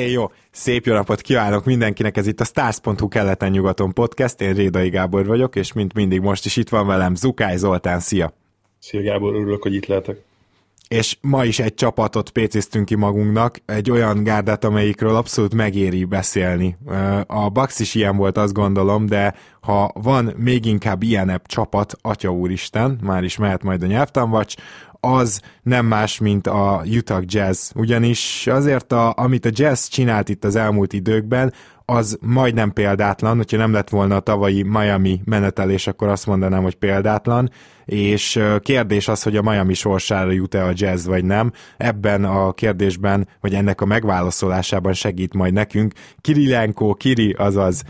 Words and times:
É, 0.00 0.10
jó, 0.10 0.30
szép 0.50 0.86
jó 0.86 0.94
napot 0.94 1.20
kívánok 1.20 1.64
mindenkinek, 1.64 2.16
ez 2.16 2.26
itt 2.26 2.40
a 2.40 2.44
Stars.hu 2.44 3.08
keleten-nyugaton 3.08 3.92
podcast, 3.92 4.40
én 4.40 4.54
Rédai 4.54 4.88
Gábor 4.88 5.26
vagyok, 5.26 5.56
és 5.56 5.72
mint 5.72 5.94
mindig 5.94 6.20
most 6.20 6.44
is 6.44 6.56
itt 6.56 6.68
van 6.68 6.86
velem 6.86 7.14
Zukály 7.14 7.56
Zoltán, 7.56 8.00
szia! 8.00 8.32
Szia 8.78 9.02
Gábor, 9.02 9.34
örülök, 9.34 9.62
hogy 9.62 9.74
itt 9.74 9.86
lehetek. 9.86 10.22
És 10.94 11.16
ma 11.20 11.44
is 11.44 11.58
egy 11.58 11.74
csapatot 11.74 12.30
pécéztünk 12.30 12.84
ki 12.84 12.94
magunknak, 12.94 13.58
egy 13.66 13.90
olyan 13.90 14.22
gárdát, 14.22 14.64
amelyikről 14.64 15.16
abszolút 15.16 15.54
megéri 15.54 16.04
beszélni. 16.04 16.76
A 17.26 17.48
Bax 17.48 17.80
is 17.80 17.94
ilyen 17.94 18.16
volt, 18.16 18.38
azt 18.38 18.52
gondolom, 18.52 19.06
de 19.06 19.34
ha 19.60 19.92
van 19.94 20.32
még 20.36 20.64
inkább 20.64 21.02
ilyenebb 21.02 21.46
csapat, 21.46 21.96
Atya 22.02 22.32
Úristen, 22.32 22.98
már 23.02 23.24
is 23.24 23.36
mehet 23.36 23.62
majd 23.62 23.82
a 23.82 23.86
nyelvtanvacs, 23.86 24.54
az 25.00 25.40
nem 25.62 25.86
más, 25.86 26.18
mint 26.18 26.46
a 26.46 26.82
Utah 26.96 27.22
Jazz. 27.26 27.70
Ugyanis 27.74 28.46
azért, 28.46 28.92
a, 28.92 29.12
amit 29.16 29.44
a 29.44 29.50
Jazz 29.52 29.86
csinált 29.86 30.28
itt 30.28 30.44
az 30.44 30.56
elmúlt 30.56 30.92
időkben, 30.92 31.52
az 31.84 32.18
majdnem 32.20 32.72
példátlan, 32.72 33.36
hogyha 33.36 33.56
nem 33.56 33.72
lett 33.72 33.88
volna 33.88 34.16
a 34.16 34.20
tavalyi 34.20 34.62
Miami 34.62 35.20
menetelés, 35.24 35.86
akkor 35.86 36.08
azt 36.08 36.26
mondanám, 36.26 36.62
hogy 36.62 36.74
példátlan, 36.74 37.50
és 37.84 38.40
kérdés 38.60 39.08
az, 39.08 39.22
hogy 39.22 39.36
a 39.36 39.42
Miami 39.42 39.74
sorsára 39.74 40.30
jut-e 40.30 40.64
a 40.64 40.72
jazz, 40.74 41.06
vagy 41.06 41.24
nem. 41.24 41.52
Ebben 41.76 42.24
a 42.24 42.52
kérdésben, 42.52 43.28
vagy 43.40 43.54
ennek 43.54 43.80
a 43.80 43.84
megválaszolásában 43.84 44.92
segít 44.92 45.34
majd 45.34 45.52
nekünk 45.52 45.92
Kirilenko, 46.20 46.94
Kiri, 46.94 47.32
azaz 47.38 47.82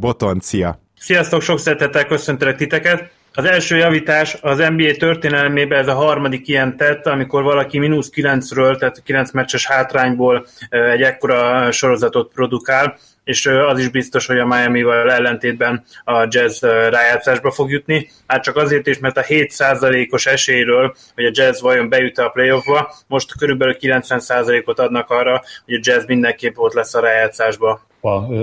Botoncia. 0.00 0.80
Sziasztok, 0.98 1.42
sok 1.42 1.58
szeretettel 1.58 2.06
köszöntelek 2.06 2.56
titeket! 2.56 3.14
Az 3.38 3.44
első 3.44 3.76
javítás 3.76 4.36
az 4.40 4.58
NBA 4.58 4.92
történelmében 4.98 5.78
ez 5.78 5.88
a 5.88 5.94
harmadik 5.94 6.48
ilyen 6.48 6.76
tett, 6.76 7.06
amikor 7.06 7.42
valaki 7.42 7.78
mínusz 7.78 8.10
9-ről, 8.14 8.78
tehát 8.78 9.02
9 9.04 9.32
meccses 9.32 9.66
hátrányból 9.66 10.46
egy 10.68 11.02
ekkora 11.02 11.70
sorozatot 11.72 12.32
produkál, 12.32 12.98
és 13.26 13.46
az 13.46 13.78
is 13.78 13.88
biztos, 13.88 14.26
hogy 14.26 14.38
a 14.38 14.46
Miami-val 14.46 15.10
ellentétben 15.10 15.84
a 16.04 16.26
Jazz 16.30 16.62
rájátszásba 16.64 17.50
fog 17.50 17.70
jutni. 17.70 18.08
Hát 18.26 18.42
csak 18.42 18.56
azért 18.56 18.86
is, 18.86 18.98
mert 18.98 19.16
a 19.16 19.22
7%-os 19.22 20.26
esélyről, 20.26 20.94
hogy 21.14 21.24
a 21.24 21.30
Jazz 21.32 21.60
vajon 21.60 21.88
bejut 21.88 22.18
a 22.18 22.28
playoffba, 22.28 22.94
most 23.06 23.36
körülbelül 23.38 23.76
90%-ot 23.80 24.78
adnak 24.78 25.10
arra, 25.10 25.42
hogy 25.64 25.74
a 25.74 25.80
Jazz 25.82 26.06
mindenképp 26.06 26.56
ott 26.56 26.72
lesz 26.72 26.94
a 26.94 27.00
rájátszásba. 27.00 27.80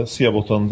Szia 0.03 0.31
Botond, 0.31 0.71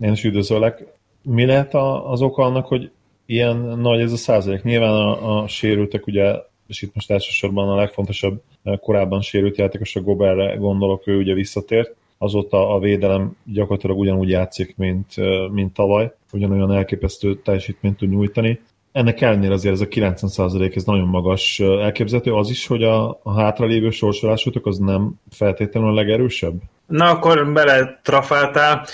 én 0.00 0.12
is 0.12 0.24
üdvözöllek. 0.24 0.84
Mi 1.22 1.46
lehet 1.46 1.74
az 2.04 2.22
oka 2.22 2.42
annak, 2.42 2.66
hogy 2.66 2.90
ilyen 3.26 3.56
nagy 3.56 4.00
ez 4.00 4.12
a 4.12 4.16
százalék. 4.16 4.62
Nyilván 4.62 4.90
a, 4.90 5.42
a 5.42 5.48
sérültek, 5.48 6.06
ugye, 6.06 6.34
és 6.66 6.82
itt 6.82 6.94
most 6.94 7.10
elsősorban 7.10 7.68
a 7.68 7.76
legfontosabb 7.76 8.42
korábban 8.80 9.20
sérült 9.20 9.56
játékos 9.56 9.96
a 9.96 10.00
Goberre 10.00 10.54
gondolok, 10.54 11.06
ő 11.06 11.16
ugye 11.16 11.34
visszatért, 11.34 11.94
azóta 12.18 12.74
a 12.74 12.78
védelem 12.78 13.36
gyakorlatilag 13.44 13.98
ugyanúgy 13.98 14.28
játszik, 14.28 14.76
mint, 14.76 15.06
mint 15.52 15.74
tavaly, 15.74 16.12
ugyanolyan 16.32 16.72
elképesztő 16.72 17.34
teljesítményt 17.34 17.96
tud 17.96 18.08
nyújtani. 18.08 18.60
Ennek 18.92 19.20
ellenére 19.20 19.52
azért 19.52 19.74
ez 19.74 19.80
a 19.80 19.86
90% 19.86 20.76
ez 20.76 20.84
nagyon 20.84 21.08
magas 21.08 21.60
elképzelhető. 21.60 22.34
Az 22.34 22.50
is, 22.50 22.66
hogy 22.66 22.82
a, 22.82 23.20
a 23.22 23.40
hátralévő 23.40 23.90
sorsolásotok 23.90 24.66
az 24.66 24.78
nem 24.78 25.12
feltétlenül 25.30 25.90
a 25.90 25.94
legerősebb? 25.94 26.54
Na 26.86 27.10
akkor 27.10 27.52
bele 27.52 28.00
trafáltál, 28.02 28.86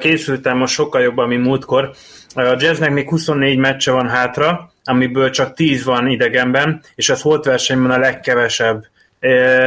készültem 0.00 0.56
most 0.56 0.74
sokkal 0.74 1.00
jobban, 1.00 1.28
mint 1.28 1.44
múltkor. 1.44 1.90
A 2.34 2.56
Jazznek 2.58 2.90
még 2.90 3.08
24 3.08 3.58
meccse 3.58 3.92
van 3.92 4.08
hátra, 4.08 4.72
amiből 4.84 5.30
csak 5.30 5.54
10 5.54 5.84
van 5.84 6.08
idegenben, 6.08 6.82
és 6.94 7.08
ez 7.08 7.22
volt 7.22 7.44
versenyben 7.44 7.90
a 7.90 7.98
legkevesebb. 7.98 8.86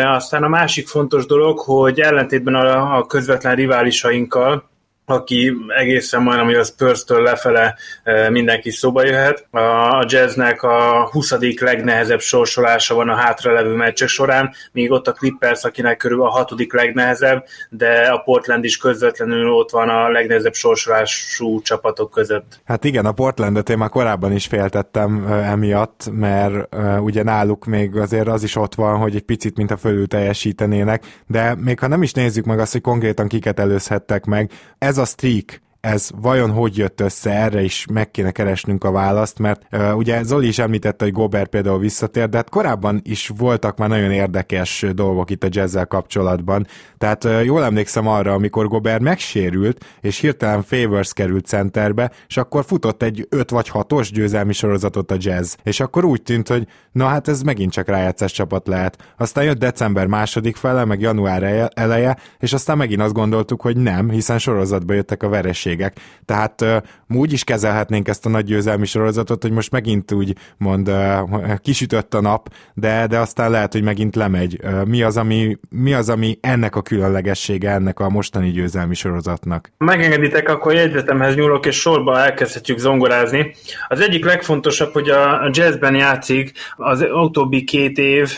Aztán 0.04 0.44
a 0.44 0.48
másik 0.48 0.88
fontos 0.88 1.26
dolog, 1.26 1.60
hogy 1.60 2.00
ellentétben 2.00 2.56
a, 2.56 2.98
a 2.98 3.06
közvetlen 3.06 3.56
riválisainkkal, 3.56 4.70
aki 5.06 5.54
egészen 5.78 6.22
majdnem, 6.22 6.46
hogy 6.46 6.56
a 6.56 6.64
Spurs-től 6.64 7.22
lefele 7.22 7.76
e, 8.04 8.30
mindenki 8.30 8.70
szóba 8.70 9.06
jöhet. 9.06 9.48
A 9.52 10.06
Jazznek 10.08 10.64
a 10.64 11.10
20. 11.12 11.32
legnehezebb 11.60 12.20
sorsolása 12.20 12.96
van 12.96 13.10
a 13.10 13.16
hátralevő 13.16 13.76
meccsek 13.76 14.08
során, 14.08 14.54
míg 14.72 14.92
ott 14.92 15.08
a 15.08 15.12
Clippers, 15.12 15.64
akinek 15.64 15.98
körül 15.98 16.22
a 16.22 16.30
6. 16.30 16.52
legnehezebb, 16.74 17.44
de 17.70 18.10
a 18.12 18.18
Portland 18.18 18.64
is 18.64 18.78
közvetlenül 18.78 19.50
ott 19.50 19.72
van 19.72 19.90
a 19.90 20.10
legnehezebb 20.10 20.54
sorsolású 20.54 21.62
csapatok 21.62 22.12
között. 22.12 22.60
Hát 22.66 22.84
igen, 22.84 23.06
a 23.06 23.12
Portlandet 23.12 23.70
én 23.70 23.78
már 23.78 23.90
korábban 23.90 24.32
is 24.32 24.46
féltettem 24.46 25.26
emiatt, 25.32 26.10
mert 26.12 26.76
ugye 27.00 27.24
náluk 27.24 27.66
még 27.66 27.96
azért 27.96 28.28
az 28.28 28.44
is 28.44 28.56
ott 28.56 28.76
van, 28.76 28.98
hogy 28.98 29.16
egy 29.16 29.22
picit 29.22 29.58
mint 29.58 29.72
a 29.72 29.78
fölül 29.78 30.08
teljesítenének, 30.08 31.04
de 31.28 31.56
még 31.56 31.80
ha 31.80 31.88
nem 31.88 32.04
is 32.04 32.12
nézzük 32.12 32.46
meg 32.46 32.60
azt, 32.60 32.72
hogy 32.72 32.82
konkrétan 32.82 33.28
kiket 33.28 33.60
előzhettek 33.60 34.26
meg, 34.26 34.52
ez 34.78 34.91
a 34.98 35.06
streak, 35.06 35.60
ez 35.82 36.10
vajon 36.22 36.52
hogy 36.52 36.78
jött 36.78 37.02
össze, 37.02 37.32
erre 37.32 37.64
is 37.64 37.86
meg 37.92 38.12
kéne 38.12 38.32
keresnünk 38.32 38.84
a 38.84 38.92
választ, 38.92 39.40
mert 39.40 39.62
uh, 39.72 39.98
ugye 39.98 40.24
Zoli 40.24 40.48
is 40.48 40.60
említette, 40.60 41.04
hogy 41.04 41.14
Gobert 41.14 41.50
például 41.50 41.80
visszatér, 41.80 42.30
de 42.30 42.38
hát 42.38 42.50
korábban 42.50 43.02
is 43.04 43.32
voltak 43.38 43.78
már 43.78 43.90
nagyon 43.90 44.12
érdekes 44.12 44.86
dolgok 44.94 45.30
itt 45.30 45.44
a 45.44 45.48
jazzzel 45.50 45.86
kapcsolatban. 45.86 46.68
Tehát 46.98 47.24
uh, 47.24 47.46
jól 47.46 47.64
emlékszem 47.64 48.08
arra, 48.08 48.34
amikor 48.34 48.68
Gobert 48.68 49.02
megsérült, 49.02 49.86
és 50.02 50.20
hirtelen 50.20 50.64
Favors 50.64 51.14
került 51.14 51.46
centerbe, 51.46 52.12
és 52.28 52.38
akkor 52.38 52.66
futott 52.66 53.04
egy 53.04 53.28
5 53.30 53.50
vagy 53.50 53.70
6-os 53.74 54.10
győzelmi 54.14 54.54
sorozatot 54.54 55.12
a 55.12 55.16
jazz. 55.20 55.56
És 55.64 55.80
akkor 55.80 56.06
úgy 56.06 56.22
tűnt, 56.22 56.48
hogy 56.48 56.68
na 56.92 57.06
hát 57.06 57.28
ez 57.28 57.42
megint 57.42 57.72
csak 57.72 57.88
rájátszás 57.88 58.32
csapat 58.32 58.68
lehet. 58.68 59.14
Aztán 59.18 59.44
jött 59.44 59.60
december 59.60 60.08
második 60.08 60.56
fele, 60.56 60.86
meg 60.86 61.02
január 61.02 61.70
eleje, 61.74 62.18
és 62.40 62.54
aztán 62.54 62.78
megint 62.78 63.02
azt 63.02 63.14
gondoltuk, 63.14 63.62
hogy 63.62 63.78
nem, 63.78 64.10
hiszen 64.10 64.40
sorozatba 64.40 64.94
jöttek 64.94 65.24
a 65.24 65.30
vereség 65.30 65.71
lehetőségek. 65.72 65.98
Tehát 66.26 66.62
uh, 66.62 67.18
úgy 67.18 67.34
is 67.34 67.44
kezelhetnénk 67.44 68.08
ezt 68.08 68.26
a 68.26 68.30
nagy 68.30 68.46
győzelmi 68.46 68.86
sorozatot, 68.86 69.42
hogy 69.42 69.52
most 69.52 69.72
megint 69.72 70.12
úgy 70.12 70.36
mond, 70.58 70.90
uh, 70.90 71.56
kisütött 71.58 72.14
a 72.14 72.22
nap, 72.22 72.54
de, 72.74 73.08
de 73.08 73.20
aztán 73.20 73.52
lehet, 73.52 73.72
hogy 73.72 73.84
megint 73.84 74.16
lemegy. 74.16 74.60
Uh, 74.64 74.86
mi, 74.86 75.02
az, 75.02 75.18
ami, 75.18 75.58
mi 75.70 75.94
az, 75.94 76.10
ami 76.10 76.38
ennek 76.42 76.76
a 76.76 76.82
különlegessége, 76.82 77.70
ennek 77.70 78.00
a 78.00 78.10
mostani 78.10 78.52
győzelmi 78.52 78.96
sorozatnak? 78.96 79.72
Megengeditek, 79.78 80.50
akkor 80.50 80.74
jegyzetemhez 80.74 81.36
nyúlok, 81.36 81.66
és 81.66 81.80
sorba 81.80 82.20
elkezdhetjük 82.20 82.78
zongorázni. 82.78 83.56
Az 83.88 84.00
egyik 84.00 84.26
legfontosabb, 84.26 84.94
hogy 84.94 85.10
a 85.10 85.50
jazzben 85.52 85.96
játszik, 85.96 86.52
az 86.76 87.06
utóbbi 87.14 87.64
két 87.64 87.98
év 87.98 88.32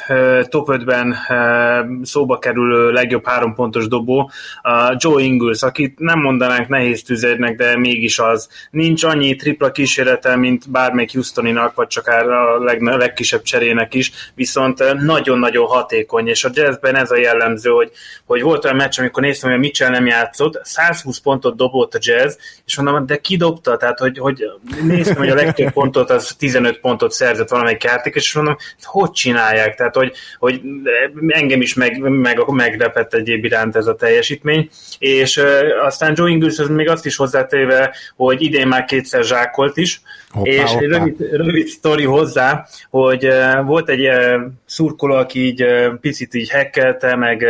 top 0.49 0.67
5-ben 0.71 1.15
szóba 2.03 2.39
kerülő 2.39 2.91
legjobb 2.91 3.25
három 3.25 3.53
pontos 3.53 3.87
dobó, 3.87 4.31
Joe 4.97 5.21
Ingles, 5.21 5.61
akit 5.61 5.99
nem 5.99 6.19
mondanánk 6.19 6.67
nehéz 6.67 7.03
tűz 7.03 7.22
tizednek, 7.23 7.55
de 7.55 7.77
mégis 7.77 8.19
az. 8.19 8.49
Nincs 8.71 9.03
annyi 9.03 9.35
tripla 9.35 9.71
kísérete, 9.71 10.35
mint 10.35 10.71
bármelyik 10.71 11.13
Houstoninak, 11.13 11.75
vagy 11.75 11.87
csak 11.87 12.07
a 12.07 12.57
leg, 12.59 12.81
legkisebb 12.81 13.41
cserének 13.41 13.93
is, 13.93 14.11
viszont 14.35 14.93
nagyon-nagyon 14.93 15.65
hatékony, 15.65 16.27
és 16.27 16.43
a 16.43 16.49
jazzben 16.53 16.95
ez 16.95 17.11
a 17.11 17.17
jellemző, 17.17 17.69
hogy, 17.69 17.91
hogy 18.25 18.41
volt 18.41 18.63
olyan 18.63 18.75
meccs, 18.75 18.99
amikor 18.99 19.23
néztem, 19.23 19.49
hogy 19.49 19.59
a 19.59 19.61
Mitchell 19.61 19.89
nem 19.89 20.05
játszott, 20.05 20.59
120 20.63 21.19
pontot 21.19 21.55
dobott 21.55 21.93
a 21.93 21.99
jazz, 22.01 22.35
és 22.65 22.75
mondom, 22.75 23.05
de 23.05 23.17
ki 23.17 23.37
dobta? 23.37 23.77
Tehát, 23.77 23.99
hogy, 23.99 24.17
hogy 24.17 24.43
néztem, 24.83 25.15
hogy 25.15 25.29
a 25.29 25.35
legtöbb 25.35 25.71
pontot, 25.71 26.09
az 26.09 26.35
15 26.37 26.79
pontot 26.79 27.11
szerzett 27.11 27.49
valamelyik 27.49 27.83
játék, 27.83 28.15
és 28.15 28.33
mondom, 28.33 28.57
hogy 28.83 29.11
csinálják? 29.11 29.75
Tehát, 29.75 29.95
hogy, 29.95 30.11
hogy 30.37 30.61
engem 31.27 31.61
is 31.61 31.73
meg, 31.73 31.99
meg, 31.99 32.47
meglepett 32.47 33.13
egyéb 33.13 33.45
iránt 33.45 33.75
ez 33.75 33.87
a 33.87 33.95
teljesítmény, 33.95 34.69
és 34.99 35.37
uh, 35.37 35.45
aztán 35.85 36.13
Joe 36.15 36.29
Ingles 36.29 36.57
még 36.69 36.89
azt 36.89 37.05
is 37.05 37.12
is 37.13 37.19
hozzátéve, 37.19 37.95
hogy 38.15 38.41
idén 38.41 38.67
már 38.67 38.85
kétszer 38.85 39.23
zsákolt 39.23 39.77
is, 39.77 40.01
hoppá, 40.31 40.49
és 40.49 40.71
hoppá. 40.71 40.85
rövid, 40.85 41.15
rövid 41.31 41.67
sztori 41.67 42.03
hozzá, 42.03 42.65
hogy 42.89 43.27
uh, 43.27 43.65
volt 43.65 43.89
egy 43.89 44.07
uh, 44.07 44.41
szurkoló, 44.65 45.15
aki 45.15 45.45
így 45.45 45.63
uh, 45.63 45.93
picit 46.01 46.33
így 46.33 46.49
hekkelte, 46.49 47.15
meg 47.15 47.45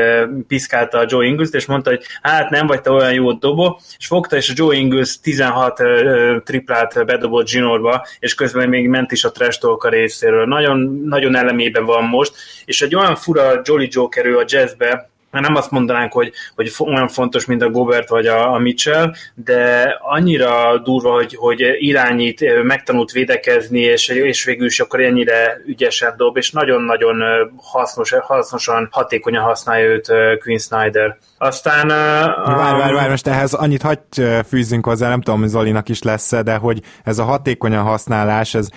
piszkálta 0.48 0.98
a 0.98 1.06
Joe 1.08 1.26
ingles 1.26 1.50
és 1.52 1.66
mondta, 1.66 1.90
hogy 1.90 2.04
hát 2.22 2.50
nem 2.50 2.68
vagy 2.68 2.82
te 2.82 2.92
olyan 2.92 3.14
jó 3.14 3.32
dobó, 3.32 3.80
és 3.98 4.08
fogta, 4.08 4.36
és 4.36 4.50
a 4.50 4.54
Joe 4.56 4.76
Ingles 4.76 5.20
16 5.20 5.80
uh, 5.80 6.44
triplát 6.44 7.06
bedobott 7.06 7.48
zsinórba, 7.48 8.06
és 8.20 8.36
közben 8.36 8.70
még 8.70 8.88
ment 8.88 9.12
is 9.12 9.24
a 9.24 9.32
trash 9.32 9.66
a 9.66 9.90
részéről. 9.90 10.46
Nagyon, 10.46 11.04
nagyon 11.06 11.36
elemében 11.36 11.86
van 11.86 12.04
most, 12.04 12.34
és 12.66 12.82
egy 12.82 12.96
olyan 12.96 13.16
fura 13.16 13.62
Jolly 13.64 13.88
Joker 13.92 14.26
ő 14.26 14.38
a 14.38 14.46
jazzbe, 14.48 15.12
nem 15.42 15.56
azt 15.56 15.72
mondanánk, 15.72 16.12
hogy, 16.12 16.32
hogy 16.56 16.72
olyan 16.80 17.08
fontos, 17.08 17.46
mint 17.46 17.62
a 17.62 17.70
Gobert 17.70 18.10
vagy 18.10 18.26
a, 18.26 18.54
a 18.54 18.58
Mitchell, 18.58 19.14
de 19.36 19.96
annyira 20.02 20.78
durva, 20.78 21.14
hogy, 21.14 21.36
hogy 21.36 21.60
irányít, 21.78 22.64
megtanult 22.64 23.12
védekezni, 23.12 23.80
és, 23.80 24.08
és 24.08 24.44
végül 24.44 24.66
is 24.66 24.80
akkor 24.80 25.00
ennyire 25.00 25.62
ügyesen 25.66 26.14
dob, 26.18 26.38
és 26.38 26.52
nagyon-nagyon 26.52 27.24
hasznos, 27.58 28.12
hasznosan, 28.12 28.88
hatékonyan 28.92 29.44
használja 29.44 29.90
őt 29.90 30.08
Queen 30.44 30.60
Snyder. 30.60 31.18
Aztán... 31.38 31.86
Uh, 31.86 32.56
várj, 32.56 32.78
várj, 32.78 32.94
várj, 32.94 33.10
most 33.10 33.28
ehhez 33.28 33.54
annyit 33.54 33.82
hagyd 33.82 34.44
fűzzünk 34.48 34.86
hozzá, 34.86 35.10
nem 35.10 35.22
tudom, 35.22 35.48
Zolinak 35.48 35.90
is 35.90 36.02
lesz 36.02 36.32
de 36.44 36.56
hogy 36.56 36.82
ez 37.04 37.20
a 37.20 37.24
hatékonyan 37.24 37.84
használás, 37.84 38.54
ez 38.54 38.68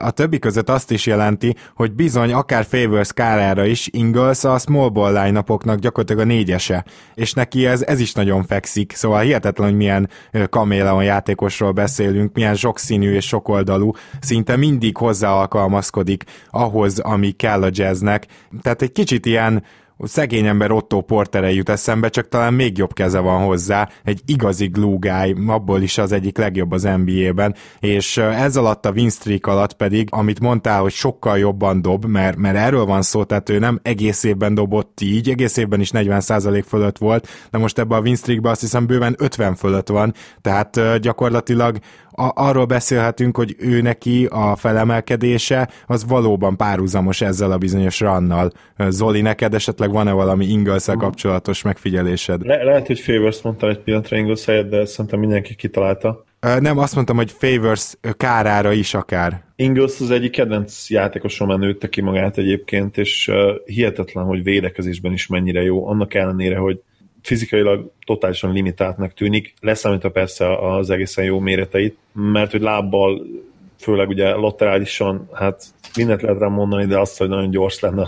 a 0.00 0.10
többi 0.10 0.38
között 0.38 0.68
azt 0.68 0.90
is 0.90 1.06
jelenti, 1.06 1.56
hogy 1.74 1.92
bizony 1.92 2.32
akár 2.32 2.64
favors 2.64 3.12
kárára 3.12 3.64
is 3.64 3.88
Ingles 3.90 4.44
a 4.44 4.58
small 4.58 4.88
ball 4.88 5.22
line 5.22 5.38
gyakorlatilag 5.94 6.30
a 6.30 6.34
négyese, 6.34 6.84
és 7.14 7.32
neki 7.32 7.66
ez, 7.66 7.82
ez 7.82 8.00
is 8.00 8.12
nagyon 8.12 8.44
fekszik, 8.44 8.92
szóval 8.92 9.20
hihetetlen, 9.20 9.68
hogy 9.68 9.76
milyen 9.76 10.08
kaméleon 10.50 11.04
játékosról 11.04 11.72
beszélünk, 11.72 12.34
milyen 12.34 12.54
sokszínű 12.54 13.14
és 13.14 13.26
sokoldalú, 13.26 13.92
szinte 14.20 14.56
mindig 14.56 14.96
hozzá 14.96 15.30
alkalmazkodik 15.30 16.24
ahhoz, 16.50 16.98
ami 16.98 17.30
kell 17.30 17.62
a 17.62 17.70
jazznek, 17.70 18.26
tehát 18.62 18.82
egy 18.82 18.92
kicsit 18.92 19.26
ilyen 19.26 19.62
szegény 20.04 20.46
ember 20.46 20.70
Otto 20.70 21.00
Portere 21.00 21.52
jut 21.52 21.68
eszembe, 21.68 22.08
csak 22.08 22.28
talán 22.28 22.54
még 22.54 22.78
jobb 22.78 22.92
keze 22.92 23.18
van 23.18 23.44
hozzá, 23.44 23.88
egy 24.04 24.20
igazi 24.26 24.70
guy, 24.72 25.36
abból 25.46 25.82
is 25.82 25.98
az 25.98 26.12
egyik 26.12 26.38
legjobb 26.38 26.72
az 26.72 26.82
NBA-ben, 26.82 27.54
és 27.80 28.16
ez 28.16 28.56
alatt 28.56 28.86
a 28.86 28.90
win 28.90 29.10
streak 29.10 29.46
alatt 29.46 29.72
pedig, 29.72 30.08
amit 30.10 30.40
mondtál, 30.40 30.80
hogy 30.80 30.92
sokkal 30.92 31.38
jobban 31.38 31.82
dob, 31.82 32.04
mert, 32.04 32.36
mert 32.36 32.56
erről 32.56 32.84
van 32.84 33.02
szó, 33.02 33.24
tehát 33.24 33.48
ő 33.48 33.58
nem 33.58 33.80
egész 33.82 34.22
évben 34.24 34.54
dobott 34.54 35.00
így, 35.00 35.28
egész 35.28 35.56
évben 35.56 35.80
is 35.80 35.90
40% 35.92 36.64
fölött 36.66 36.98
volt, 36.98 37.28
de 37.50 37.58
most 37.58 37.78
ebben 37.78 37.98
a 37.98 38.02
win 38.02 38.16
streakben 38.16 38.52
azt 38.52 38.60
hiszem 38.60 38.86
bőven 38.86 39.14
50 39.18 39.54
fölött 39.54 39.88
van, 39.88 40.14
tehát 40.40 41.00
gyakorlatilag 41.00 41.78
a, 42.16 42.30
arról 42.34 42.64
beszélhetünk, 42.64 43.36
hogy 43.36 43.56
ő 43.58 43.80
neki 43.80 44.26
a 44.30 44.56
felemelkedése 44.56 45.68
az 45.86 46.04
valóban 46.04 46.56
párhuzamos 46.56 47.20
ezzel 47.20 47.50
a 47.50 47.58
bizonyos 47.58 48.00
rannal. 48.00 48.52
Zoli, 48.88 49.20
neked 49.20 49.54
esetleg 49.54 49.90
van-e 49.94 50.12
valami 50.12 50.46
ingles 50.46 50.84
kapcsolatos 50.84 51.62
megfigyelésed? 51.62 52.46
Le- 52.46 52.64
lehet, 52.64 52.86
hogy 52.86 53.00
Favors 53.00 53.42
mondta 53.42 53.68
egy 53.68 53.78
pillanatra 53.78 54.16
ingles 54.16 54.44
de 54.44 54.84
szerintem 54.84 55.20
mindenki 55.20 55.54
kitalálta. 55.54 56.24
Nem, 56.58 56.78
azt 56.78 56.94
mondtam, 56.94 57.16
hogy 57.16 57.30
Favors 57.30 57.94
kárára 58.16 58.72
is 58.72 58.94
akár. 58.94 59.42
Ingles 59.56 60.00
az 60.00 60.10
egyik 60.10 60.30
kedvenc 60.30 60.90
játékosom, 60.90 61.58
nőtte 61.58 61.88
ki 61.88 62.00
magát 62.00 62.38
egyébként, 62.38 62.98
és 62.98 63.30
hihetetlen, 63.64 64.24
hogy 64.24 64.42
védekezésben 64.42 65.12
is 65.12 65.26
mennyire 65.26 65.62
jó, 65.62 65.86
annak 65.86 66.14
ellenére, 66.14 66.56
hogy 66.56 66.82
fizikailag 67.22 67.90
totálisan 68.06 68.52
limitáltnak 68.52 69.14
tűnik, 69.14 69.54
leszámítva 69.60 70.10
persze 70.10 70.56
az 70.56 70.90
egészen 70.90 71.24
jó 71.24 71.38
méreteit, 71.38 71.96
mert 72.12 72.50
hogy 72.50 72.60
lábbal, 72.60 73.26
főleg 73.84 74.08
ugye 74.08 74.34
laterálisan, 74.34 75.28
hát 75.32 75.64
mindent 75.96 76.22
lehet 76.22 76.38
rá 76.38 76.46
mondani, 76.46 76.86
de 76.86 76.98
azt, 76.98 77.18
hogy 77.18 77.28
nagyon 77.28 77.50
gyors 77.50 77.80
lenne. 77.80 78.06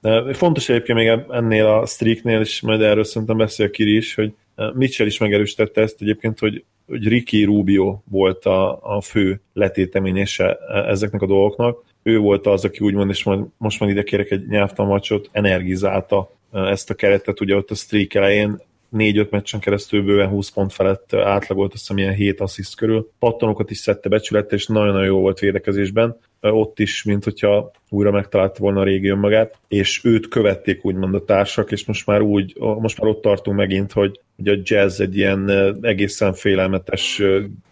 De 0.00 0.34
fontos 0.34 0.68
egyébként 0.68 0.98
még 0.98 1.18
ennél 1.30 1.66
a 1.66 1.86
streaknél, 1.86 2.40
és 2.40 2.60
majd 2.60 2.80
erről 2.80 3.04
szerintem 3.04 3.36
beszél 3.36 3.70
Kiri 3.70 3.96
is, 3.96 4.14
hogy 4.14 4.32
Mitchell 4.74 5.06
is 5.06 5.18
megerősítette 5.18 5.80
ezt 5.80 6.00
egyébként, 6.00 6.38
hogy, 6.38 6.64
hogy 6.86 7.08
Ricky 7.08 7.44
Rubio 7.44 7.98
volt 8.10 8.44
a, 8.44 8.78
a 8.96 9.00
fő 9.00 9.40
letéteményese 9.52 10.58
ezeknek 10.86 11.22
a 11.22 11.26
dolgoknak. 11.26 11.84
Ő 12.02 12.18
volt 12.18 12.46
az, 12.46 12.64
aki 12.64 12.84
úgymond, 12.84 13.10
és 13.10 13.24
majd, 13.24 13.40
most 13.58 13.80
már 13.80 13.88
ide 13.88 14.02
kérek 14.02 14.30
egy 14.30 14.46
nyelvtanmacsot, 14.46 15.28
energizálta 15.32 16.30
ezt 16.52 16.90
a 16.90 16.94
keretet, 16.94 17.40
ugye 17.40 17.56
ott 17.56 17.70
a 17.70 17.74
streak 17.74 18.14
elején 18.14 18.60
4-5 18.96 19.30
meccsen 19.30 19.60
keresztül 19.60 20.02
bőven 20.02 20.28
20 20.28 20.50
pont 20.50 20.72
felett 20.72 21.14
átlagolt, 21.14 21.72
azt 21.72 21.80
hiszem 21.80 21.98
ilyen 21.98 22.14
7 22.14 22.40
assziszt 22.40 22.76
körül. 22.76 23.10
Pattanokat 23.18 23.70
is 23.70 23.78
szedte 23.78 24.08
becsülette, 24.08 24.54
és 24.54 24.66
nagyon-nagyon 24.66 25.06
jó 25.06 25.20
volt 25.20 25.38
védekezésben. 25.38 26.16
Ott 26.40 26.78
is, 26.78 27.04
mint 27.04 27.24
hogyha 27.24 27.70
újra 27.88 28.10
megtalálta 28.10 28.60
volna 28.60 28.80
a 28.80 28.84
régi 28.84 29.08
önmagát, 29.08 29.58
és 29.68 30.00
őt 30.04 30.28
követték 30.28 30.84
úgymond 30.84 31.14
a 31.14 31.24
társak, 31.24 31.72
és 31.72 31.86
most 31.86 32.06
már 32.06 32.20
úgy, 32.20 32.56
most 32.58 33.00
már 33.00 33.10
ott 33.10 33.22
tartunk 33.22 33.56
megint, 33.56 33.92
hogy, 33.92 34.20
hogy 34.36 34.48
a 34.48 34.58
jazz 34.62 35.00
egy 35.00 35.16
ilyen 35.16 35.50
egészen 35.82 36.32
félelmetes 36.32 37.22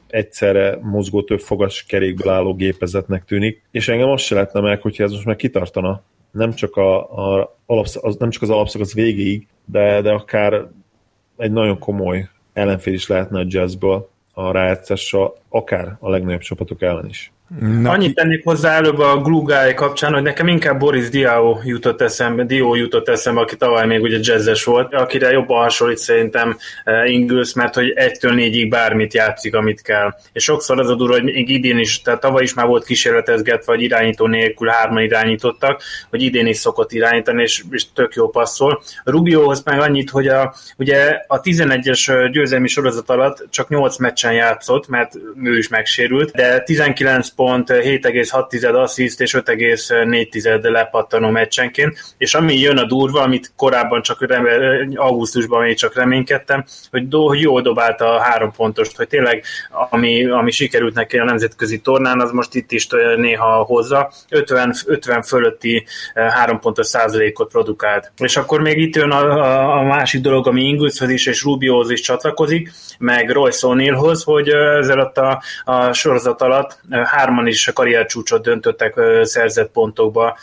egyszerre 0.09 0.79
mozgó 0.83 1.23
több 1.23 1.41
fogas 1.41 1.85
kerékből 1.89 2.33
álló 2.33 2.55
gépezetnek 2.55 3.25
tűnik, 3.25 3.63
és 3.71 3.89
engem 3.89 4.09
azt 4.09 4.25
se 4.25 4.35
lehetne 4.35 4.61
meg, 4.61 4.81
hogyha 4.81 5.05
ez 5.05 5.11
most 5.11 5.25
meg 5.25 5.37
kitartana 5.37 6.03
nem 6.35 6.55
csak, 6.55 6.77
a, 6.77 6.97
a 7.39 7.57
alapsz, 7.67 7.97
az, 8.01 8.17
nem 8.17 8.31
csak 8.31 8.43
az 8.43 8.51
alapszakasz 8.51 8.95
végéig, 8.95 9.47
de, 9.65 10.01
de 10.01 10.13
akár 10.13 10.69
egy 11.37 11.53
nagyon 11.53 11.79
komoly 11.79 12.29
ellenfél 12.53 12.95
is 12.95 13.07
lehetne 13.07 13.39
a 13.39 13.45
jazzből 13.47 14.09
a 14.33 14.51
rájátszással, 14.53 15.37
akár 15.55 15.97
a 16.01 16.11
legnagyobb 16.11 16.41
csapatok 16.41 16.83
ellen 16.83 17.07
is. 17.09 17.33
Na, 17.61 17.91
Annyit 17.91 18.15
tennék 18.15 18.45
hozzá 18.45 18.77
előbb 18.77 18.99
a 18.99 19.21
Glue 19.21 19.43
Guy 19.43 19.75
kapcsán, 19.75 20.13
hogy 20.13 20.23
nekem 20.23 20.49
inkább 20.49 20.79
Boris 20.79 21.09
Diao 21.09 21.59
jutott 21.65 22.01
eszembe, 22.01 22.45
Dio 22.45 22.75
jutott 22.75 23.09
eszembe, 23.09 23.41
aki 23.41 23.57
tavaly 23.57 23.87
még 23.87 24.03
ugye 24.03 24.19
jazzes 24.21 24.65
volt, 24.65 24.95
akire 24.95 25.31
jobban 25.31 25.63
hasonlít 25.63 25.99
szerintem 25.99 26.57
uh, 26.87 27.13
Ingles, 27.13 27.55
mert 27.55 27.75
hogy 27.75 27.91
egytől 27.91 28.33
négyig 28.33 28.69
bármit 28.69 29.15
játszik, 29.15 29.55
amit 29.55 29.83
kell. 29.83 30.15
És 30.33 30.43
sokszor 30.43 30.81
az 30.81 30.89
a 30.89 30.95
durva, 30.95 31.13
hogy 31.13 31.23
még 31.23 31.49
idén 31.49 31.79
is, 31.79 32.03
tehát 32.03 32.21
tavaly 32.21 32.43
is 32.43 32.55
már 32.55 32.67
volt 32.67 32.85
kísérletezgetve, 32.85 33.73
vagy 33.73 33.83
irányító 33.83 34.27
nélkül 34.27 34.69
hárman 34.69 35.03
irányítottak, 35.03 35.83
hogy 36.11 36.23
idén 36.23 36.47
is 36.47 36.57
szokott 36.57 36.93
irányítani, 36.93 37.43
és, 37.43 37.65
és 37.71 37.93
tök 37.93 38.15
jó 38.15 38.29
passzol. 38.29 38.83
Rubiohoz 39.05 39.63
meg 39.63 39.81
annyit, 39.81 40.11
hogy 40.11 40.27
a, 40.27 40.55
ugye 40.77 41.21
a 41.27 41.41
11-es 41.41 42.29
győzelmi 42.33 42.69
sorozat 42.69 43.11
alatt 43.11 43.47
csak 43.51 43.69
8 43.69 43.99
meccsen 43.99 44.33
játszott, 44.33 44.89
mert 44.89 45.13
ő 45.47 45.59
is 45.59 45.69
megsérült, 45.69 46.31
de 46.31 46.63
19 46.63 47.29
pont, 47.29 47.69
7,6 47.69 48.83
assziszt 48.83 49.21
és 49.21 49.35
5,4 49.45 50.71
lepattanó 50.71 51.31
meccsenként, 51.31 52.15
és 52.19 52.35
ami 52.35 52.59
jön 52.59 52.79
a 52.79 52.85
durva, 52.85 53.21
amit 53.21 53.53
korábban 53.57 54.03
csak 54.03 54.27
augusztusban 54.95 55.63
még 55.63 55.77
csak 55.77 55.95
reménykedtem, 55.95 56.65
hogy, 56.91 57.09
do, 57.09 57.27
hogy 57.27 57.41
jól 57.41 57.63
dobálta 57.63 58.15
a 58.15 58.21
három 58.21 58.53
pontost, 58.53 58.97
hogy 58.97 59.09
tényleg 59.09 59.45
ami, 59.91 60.25
ami 60.25 60.51
sikerült 60.51 60.95
neki 60.95 61.19
a 61.19 61.25
nemzetközi 61.25 61.79
tornán, 61.79 62.21
az 62.21 62.31
most 62.31 62.55
itt 62.55 62.73
is 62.73 62.87
néha 63.17 63.63
hozza, 63.63 64.13
50, 64.29 64.75
50 64.87 65.23
fölötti 65.23 65.87
három 66.15 66.61
pontos 66.61 66.87
százalékot 66.87 67.51
produkált. 67.51 68.13
És 68.17 68.37
akkor 68.37 68.61
még 68.61 68.79
itt 68.79 68.97
jön 68.97 69.11
a, 69.11 69.21
a, 69.21 69.79
a 69.79 69.83
másik 69.83 70.21
dolog, 70.21 70.47
ami 70.47 70.63
Ingulszhoz 70.63 71.11
is 71.11 71.27
és 71.27 71.43
Rubiohoz 71.43 71.91
is 71.91 72.01
csatlakozik, 72.01 72.73
meg 72.99 73.31
Royce 73.31 73.67
O'Neillhoz, 73.71 74.23
hogy 74.25 74.49
ezzel 74.49 74.99
a, 75.01 75.43
a 75.65 75.93
sorozat 75.93 76.43
alatt 76.43 76.81
hárman 76.91 77.47
is 77.47 77.69
a 77.69 77.73
karriercsúcsot 77.73 78.43
döntöttek 78.43 79.01
szerzett 79.23 79.71
pontokba. 79.71 80.37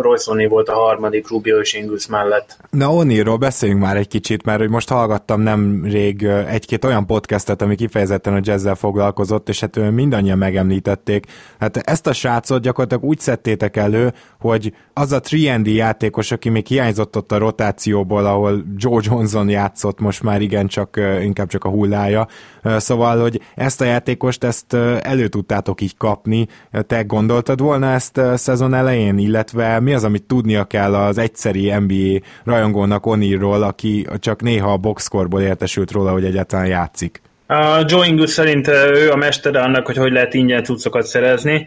Royce 0.00 0.48
volt 0.48 0.68
a 0.68 0.74
harmadik 0.74 1.28
Rubio 1.28 1.60
és 1.60 1.74
Ingles 1.74 2.06
mellett. 2.06 2.56
Na 2.70 2.94
Onirról 2.94 3.36
beszéljünk 3.36 3.80
már 3.80 3.96
egy 3.96 4.08
kicsit, 4.08 4.44
mert 4.44 4.58
hogy 4.58 4.68
most 4.70 4.88
hallgattam 4.88 5.40
nemrég 5.40 6.22
egy-két 6.48 6.84
olyan 6.84 7.06
podcastet, 7.06 7.62
ami 7.62 7.74
kifejezetten 7.74 8.34
a 8.34 8.40
jazzzel 8.42 8.74
foglalkozott, 8.74 9.48
és 9.48 9.60
hát 9.60 9.90
mindannyian 9.90 10.38
megemlítették. 10.38 11.26
Hát 11.58 11.76
ezt 11.76 12.06
a 12.06 12.12
srácot 12.12 12.62
gyakorlatilag 12.62 13.04
úgy 13.04 13.18
szedtétek 13.18 13.76
elő, 13.76 14.12
hogy 14.40 14.72
az 14.92 15.12
a 15.12 15.20
3 15.30 15.62
játékos, 15.64 16.30
aki 16.30 16.48
még 16.48 16.66
hiányzott 16.66 17.16
ott 17.16 17.32
a 17.32 17.38
rotációból, 17.38 18.26
ahol 18.26 18.64
Joe 18.76 19.00
Johnson 19.04 19.48
játszott 19.48 20.00
most 20.00 20.22
már 20.22 20.40
igen, 20.40 20.66
csak 20.66 21.00
inkább 21.22 21.48
csak 21.48 21.63
a 21.64 21.68
hullája. 21.68 22.28
Szóval, 22.62 23.20
hogy 23.20 23.40
ezt 23.54 23.80
a 23.80 23.84
játékost 23.84 24.44
ezt 24.44 24.74
elő 25.00 25.28
tudtátok 25.28 25.80
így 25.80 25.96
kapni. 25.96 26.46
Te 26.86 27.02
gondoltad 27.02 27.60
volna 27.60 27.92
ezt 27.92 28.20
szezon 28.34 28.74
elején, 28.74 29.18
illetve 29.18 29.80
mi 29.80 29.94
az, 29.94 30.04
amit 30.04 30.22
tudnia 30.22 30.64
kell 30.64 30.94
az 30.94 31.18
egyszeri 31.18 31.72
NBA 31.78 32.26
rajongónak 32.44 33.06
Onirról, 33.06 33.62
aki 33.62 34.06
csak 34.18 34.42
néha 34.42 34.72
a 34.72 34.76
boxkorból 34.76 35.40
értesült 35.40 35.90
róla, 35.90 36.10
hogy 36.10 36.24
egyáltalán 36.24 36.66
játszik? 36.66 37.22
A 37.46 37.84
Joe 37.86 38.06
Ingles 38.06 38.30
szerint 38.30 38.68
ő 38.68 39.10
a 39.10 39.16
mestere 39.16 39.60
annak, 39.60 39.86
hogy 39.86 39.96
hogy 39.96 40.12
lehet 40.12 40.34
ingyen 40.34 40.64
cuccokat 40.64 41.06
szerezni, 41.06 41.66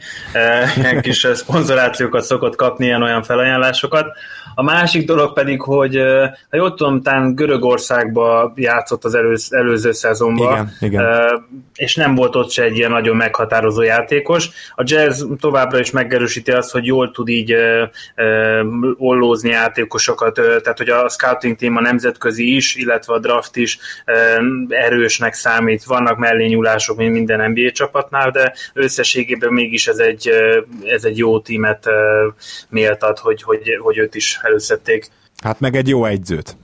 ilyen 0.77 1.01
kis 1.01 1.27
szponzorációkat 1.33 2.23
szokott 2.23 2.55
kapni, 2.55 2.85
ilyen 2.85 3.03
olyan 3.03 3.23
felajánlásokat. 3.23 4.05
A 4.59 4.63
másik 4.63 5.05
dolog 5.05 5.33
pedig, 5.33 5.61
hogy 5.61 5.95
ha 6.49 6.57
jól 6.57 6.73
tudom, 6.73 7.01
talán 7.01 7.35
Görögországba 7.35 8.53
játszott 8.55 9.03
az 9.03 9.15
előz, 9.15 9.53
előző 9.53 9.91
szezonban, 9.91 10.51
igen, 10.51 10.73
igen. 10.79 11.05
és 11.75 11.95
nem 11.95 12.15
volt 12.15 12.35
ott 12.35 12.51
se 12.51 12.63
egy 12.63 12.77
ilyen 12.77 12.91
nagyon 12.91 13.15
meghatározó 13.15 13.81
játékos. 13.81 14.49
A 14.75 14.83
Jazz 14.85 15.23
továbbra 15.39 15.79
is 15.79 15.91
megerősíti 15.91 16.51
azt, 16.51 16.71
hogy 16.71 16.85
jól 16.85 17.11
tud 17.11 17.27
így 17.27 17.55
ollózni 18.97 19.49
játékosokat, 19.49 20.33
tehát 20.33 20.77
hogy 20.77 20.89
a 20.89 21.09
scouting 21.09 21.55
team 21.55 21.75
a 21.75 21.81
nemzetközi 21.81 22.55
is, 22.55 22.75
illetve 22.75 23.13
a 23.13 23.19
draft 23.19 23.55
is 23.55 23.79
erősnek 24.69 25.33
számít. 25.33 25.83
Vannak 25.83 26.17
mellényúlások, 26.17 26.97
mint 26.97 27.11
minden 27.11 27.51
NBA 27.51 27.71
csapatnál, 27.71 28.31
de 28.31 28.53
összességében 28.73 29.53
mégis 29.53 29.87
ez 29.87 29.97
egy, 29.97 30.29
ez 30.83 31.03
egy 31.03 31.17
jó 31.17 31.39
tímet 31.39 31.89
méltat, 32.69 33.19
hogy, 33.19 33.43
hogy, 33.43 33.77
hogy 33.81 33.97
őt 33.97 34.15
is 34.15 34.39
előszedték. 34.47 35.09
Hát 35.43 35.59
meg 35.59 35.75
egy 35.75 35.87
jó 35.87 36.05
egyzőt. 36.05 36.57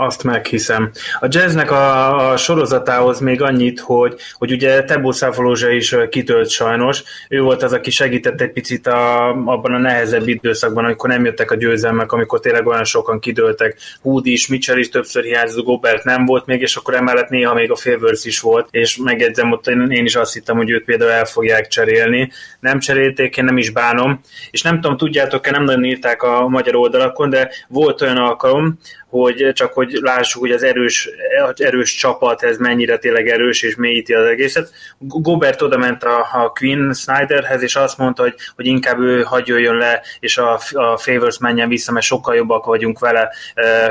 Azt 0.00 0.24
meghiszem. 0.24 0.90
A 1.20 1.26
jazznek 1.28 1.70
a, 1.70 2.30
a 2.30 2.36
sorozatához 2.36 3.20
még 3.20 3.42
annyit, 3.42 3.80
hogy, 3.80 4.14
hogy 4.32 4.52
ugye 4.52 4.84
Tebo 4.84 5.12
Száfolózsa 5.12 5.70
is 5.70 5.94
kitölt 6.08 6.50
sajnos. 6.50 7.02
Ő 7.28 7.40
volt 7.40 7.62
az, 7.62 7.72
aki 7.72 7.90
segített 7.90 8.40
egy 8.40 8.52
picit 8.52 8.86
a, 8.86 9.28
abban 9.28 9.74
a 9.74 9.78
nehezebb 9.78 10.28
időszakban, 10.28 10.84
amikor 10.84 11.08
nem 11.08 11.24
jöttek 11.24 11.50
a 11.50 11.56
győzelmek, 11.56 12.12
amikor 12.12 12.40
tényleg 12.40 12.66
olyan 12.66 12.84
sokan 12.84 13.20
kidőltek. 13.20 13.76
Hood 14.02 14.26
is, 14.26 14.46
Mitchell 14.46 14.78
is 14.78 14.88
többször 14.88 15.24
hiányzott, 15.24 15.64
Gobert 15.64 16.04
nem 16.04 16.24
volt 16.24 16.46
még, 16.46 16.60
és 16.60 16.76
akkor 16.76 16.94
emellett 16.94 17.28
néha 17.28 17.54
még 17.54 17.70
a 17.70 17.76
Favors 17.76 18.24
is 18.24 18.40
volt, 18.40 18.68
és 18.70 18.96
megjegyzem, 18.96 19.52
ott 19.52 19.66
én 19.66 20.04
is 20.04 20.16
azt 20.16 20.32
hittem, 20.32 20.56
hogy 20.56 20.70
őt 20.70 20.84
például 20.84 21.10
el 21.10 21.24
fogják 21.24 21.66
cserélni. 21.66 22.30
Nem 22.60 22.78
cserélték, 22.78 23.36
én 23.36 23.44
nem 23.44 23.58
is 23.58 23.70
bánom, 23.70 24.20
és 24.50 24.62
nem 24.62 24.80
tudom, 24.80 24.96
tudjátok-e, 24.96 25.50
nem 25.50 25.64
nagyon 25.64 25.84
írták 25.84 26.22
a 26.22 26.48
magyar 26.48 26.74
oldalakon, 26.74 27.30
de 27.30 27.50
volt 27.68 28.02
olyan 28.02 28.16
alkalom, 28.16 28.78
hogy 29.08 29.50
csak 29.54 29.72
hogy 29.72 29.87
lássuk, 29.92 30.40
hogy 30.40 30.50
az 30.50 30.62
erős, 30.62 31.08
erős 31.56 31.94
csapat 31.94 32.42
ez 32.42 32.56
mennyire 32.56 32.98
tényleg 32.98 33.28
erős 33.28 33.62
és 33.62 33.76
mélyíti 33.76 34.14
az 34.14 34.26
egészet. 34.26 34.70
Gobert 34.98 35.62
oda 35.62 35.76
ment 35.76 36.04
a, 36.04 36.18
a 36.32 36.48
Queen 36.48 36.92
Snyderhez, 36.94 37.62
és 37.62 37.76
azt 37.76 37.98
mondta, 37.98 38.22
hogy, 38.22 38.34
hogy 38.56 38.66
inkább 38.66 39.00
ő 39.00 39.22
hagyjon 39.22 39.76
le, 39.76 40.02
és 40.20 40.38
a, 40.38 40.60
a 40.72 40.96
Favors 40.96 41.38
menjen 41.38 41.68
vissza, 41.68 41.92
mert 41.92 42.06
sokkal 42.06 42.34
jobbak 42.34 42.64
vagyunk 42.64 42.98
vele, 42.98 43.32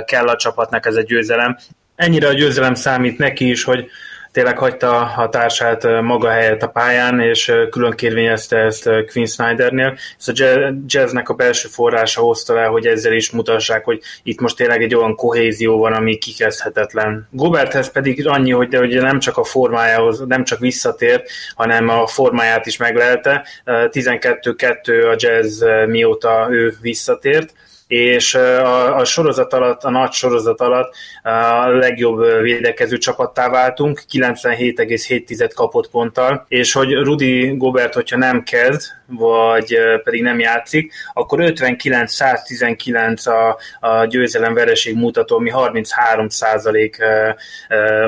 kell 0.05 0.27
a 0.27 0.35
csapatnak 0.35 0.85
ez 0.85 0.95
a 0.95 1.01
győzelem. 1.01 1.57
Ennyire 1.95 2.27
a 2.27 2.33
győzelem 2.33 2.73
számít 2.73 3.17
neki 3.17 3.49
is, 3.49 3.63
hogy, 3.63 3.89
tényleg 4.37 4.57
hagyta 4.57 4.99
a 4.99 5.29
társát 5.29 6.01
maga 6.01 6.29
helyett 6.29 6.61
a 6.61 6.67
pályán, 6.67 7.19
és 7.19 7.53
külön 7.69 7.91
kérvényezte 7.91 8.57
ezt 8.57 8.89
Quinn 9.11 9.25
Snydernél. 9.25 9.97
Ez 10.19 10.39
a 10.39 10.73
jazznek 10.87 11.29
a 11.29 11.33
belső 11.33 11.67
forrása 11.67 12.21
hozta 12.21 12.53
le, 12.53 12.63
hogy 12.63 12.85
ezzel 12.85 13.13
is 13.13 13.31
mutassák, 13.31 13.85
hogy 13.85 14.01
itt 14.23 14.39
most 14.39 14.55
tényleg 14.55 14.83
egy 14.83 14.95
olyan 14.95 15.15
kohézió 15.15 15.77
van, 15.77 15.93
ami 15.93 16.17
kikezdhetetlen. 16.17 17.27
Goberthez 17.31 17.91
pedig 17.91 18.27
annyi, 18.27 18.51
hogy, 18.51 18.67
de, 18.67 18.77
hogy 18.77 19.01
nem 19.01 19.19
csak 19.19 19.37
a 19.37 19.43
formájához, 19.43 20.19
nem 20.27 20.43
csak 20.43 20.59
visszatért, 20.59 21.29
hanem 21.55 21.89
a 21.89 22.07
formáját 22.07 22.65
is 22.65 22.77
meglelte. 22.77 23.45
12-2 23.65 25.11
a 25.11 25.15
jazz 25.17 25.63
mióta 25.87 26.47
ő 26.49 26.73
visszatért 26.81 27.53
és 27.87 28.35
a, 28.35 28.95
a 28.95 29.05
sorozat 29.05 29.53
alatt, 29.53 29.83
a 29.83 29.89
nagy 29.89 30.11
sorozat 30.11 30.61
alatt 30.61 30.93
a 31.23 31.67
legjobb 31.67 32.41
védekező 32.41 32.97
csapattá 32.97 33.49
váltunk, 33.49 34.01
97,7 34.11 35.51
kapott 35.55 35.89
ponttal, 35.89 36.45
és 36.47 36.73
hogy 36.73 36.93
Rudi 36.93 37.55
Gobert, 37.57 37.93
hogyha 37.93 38.17
nem 38.17 38.43
kezd, 38.43 38.81
vagy 39.07 39.77
pedig 40.03 40.21
nem 40.21 40.39
játszik, 40.39 40.93
akkor 41.13 41.39
59-119 41.41 43.23
a, 43.29 43.57
a 43.87 44.05
győzelem 44.05 44.53
vereség 44.53 44.95
mutató, 44.95 45.35
ami 45.35 45.49
33 45.49 46.29
százalék 46.29 46.97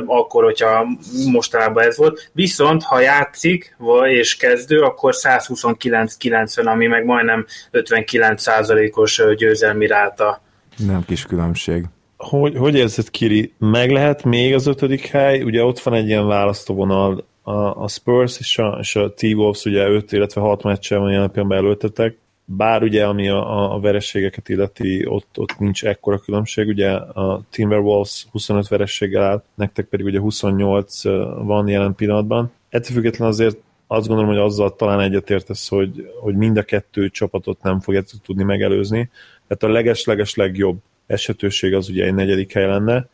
akkor, 0.05 0.43
hogyha 0.43 0.87
mostanában 1.31 1.83
ez 1.83 1.97
volt. 1.97 2.29
Viszont, 2.33 2.83
ha 2.83 2.99
játszik 2.99 3.75
és 4.07 4.35
kezdő, 4.35 4.81
akkor 4.81 5.13
129-90, 5.17 6.65
ami 6.65 6.87
meg 6.87 7.05
majdnem 7.05 7.45
59 7.71 8.41
százalékos 8.41 9.21
győzelmi 9.69 9.87
ráta. 9.87 10.41
Nem 10.77 11.05
kis 11.05 11.25
különbség. 11.25 11.85
Hogy, 12.17 12.57
hogy 12.57 12.75
érzed, 12.75 13.09
Kiri? 13.09 13.53
Meg 13.57 13.91
lehet 13.91 14.23
még 14.23 14.53
az 14.53 14.67
ötödik 14.67 15.05
hely? 15.05 15.41
Ugye 15.41 15.63
ott 15.63 15.79
van 15.79 15.93
egy 15.93 16.07
ilyen 16.07 16.27
választóvonal, 16.27 17.23
a, 17.41 17.83
a 17.83 17.87
Spurs 17.87 18.39
és 18.39 18.57
a, 18.57 18.77
és 18.79 18.95
a 18.95 19.13
T-Wolves 19.13 19.65
ugye 19.65 19.87
5, 19.87 20.11
illetve 20.11 20.41
6 20.41 20.63
meccsen 20.63 20.99
van 20.99 21.11
jelen 21.11 21.31
pillanatban 21.31 21.65
előttetek, 21.65 22.17
bár 22.45 22.83
ugye 22.83 23.05
ami 23.05 23.29
a, 23.29 23.73
a 23.73 23.79
verességeket 23.79 24.49
illeti, 24.49 25.05
ott, 25.07 25.37
ott 25.37 25.57
nincs 25.59 25.85
ekkora 25.85 26.17
különbség, 26.17 26.67
ugye 26.67 26.91
a 26.95 27.41
Timberwolves 27.49 28.25
25 28.31 28.67
verességgel 28.67 29.23
áll, 29.23 29.43
nektek 29.55 29.85
pedig 29.85 30.05
ugye 30.05 30.19
28 30.19 31.03
van 31.43 31.67
jelen 31.67 31.95
pillanatban. 31.95 32.51
Ettől 32.69 32.95
függetlenül 32.95 33.33
azért 33.33 33.57
azt 33.91 34.07
gondolom, 34.07 34.31
hogy 34.31 34.41
azzal 34.41 34.75
talán 34.75 34.99
egyetértesz, 34.99 35.67
hogy, 35.67 36.11
hogy 36.21 36.35
mind 36.35 36.57
a 36.57 36.63
kettő 36.63 37.09
csapatot 37.09 37.61
nem 37.61 37.79
fogja 37.79 38.03
tudni 38.23 38.43
megelőzni. 38.43 39.09
Tehát 39.49 39.63
a 39.63 39.77
leges-leges 39.77 40.35
legjobb 40.35 40.77
esetőség 41.07 41.73
az 41.73 41.89
ugye 41.89 42.05
egy 42.05 42.13
negyedik 42.13 42.53
hely 42.53 42.65
lenne, 42.65 43.07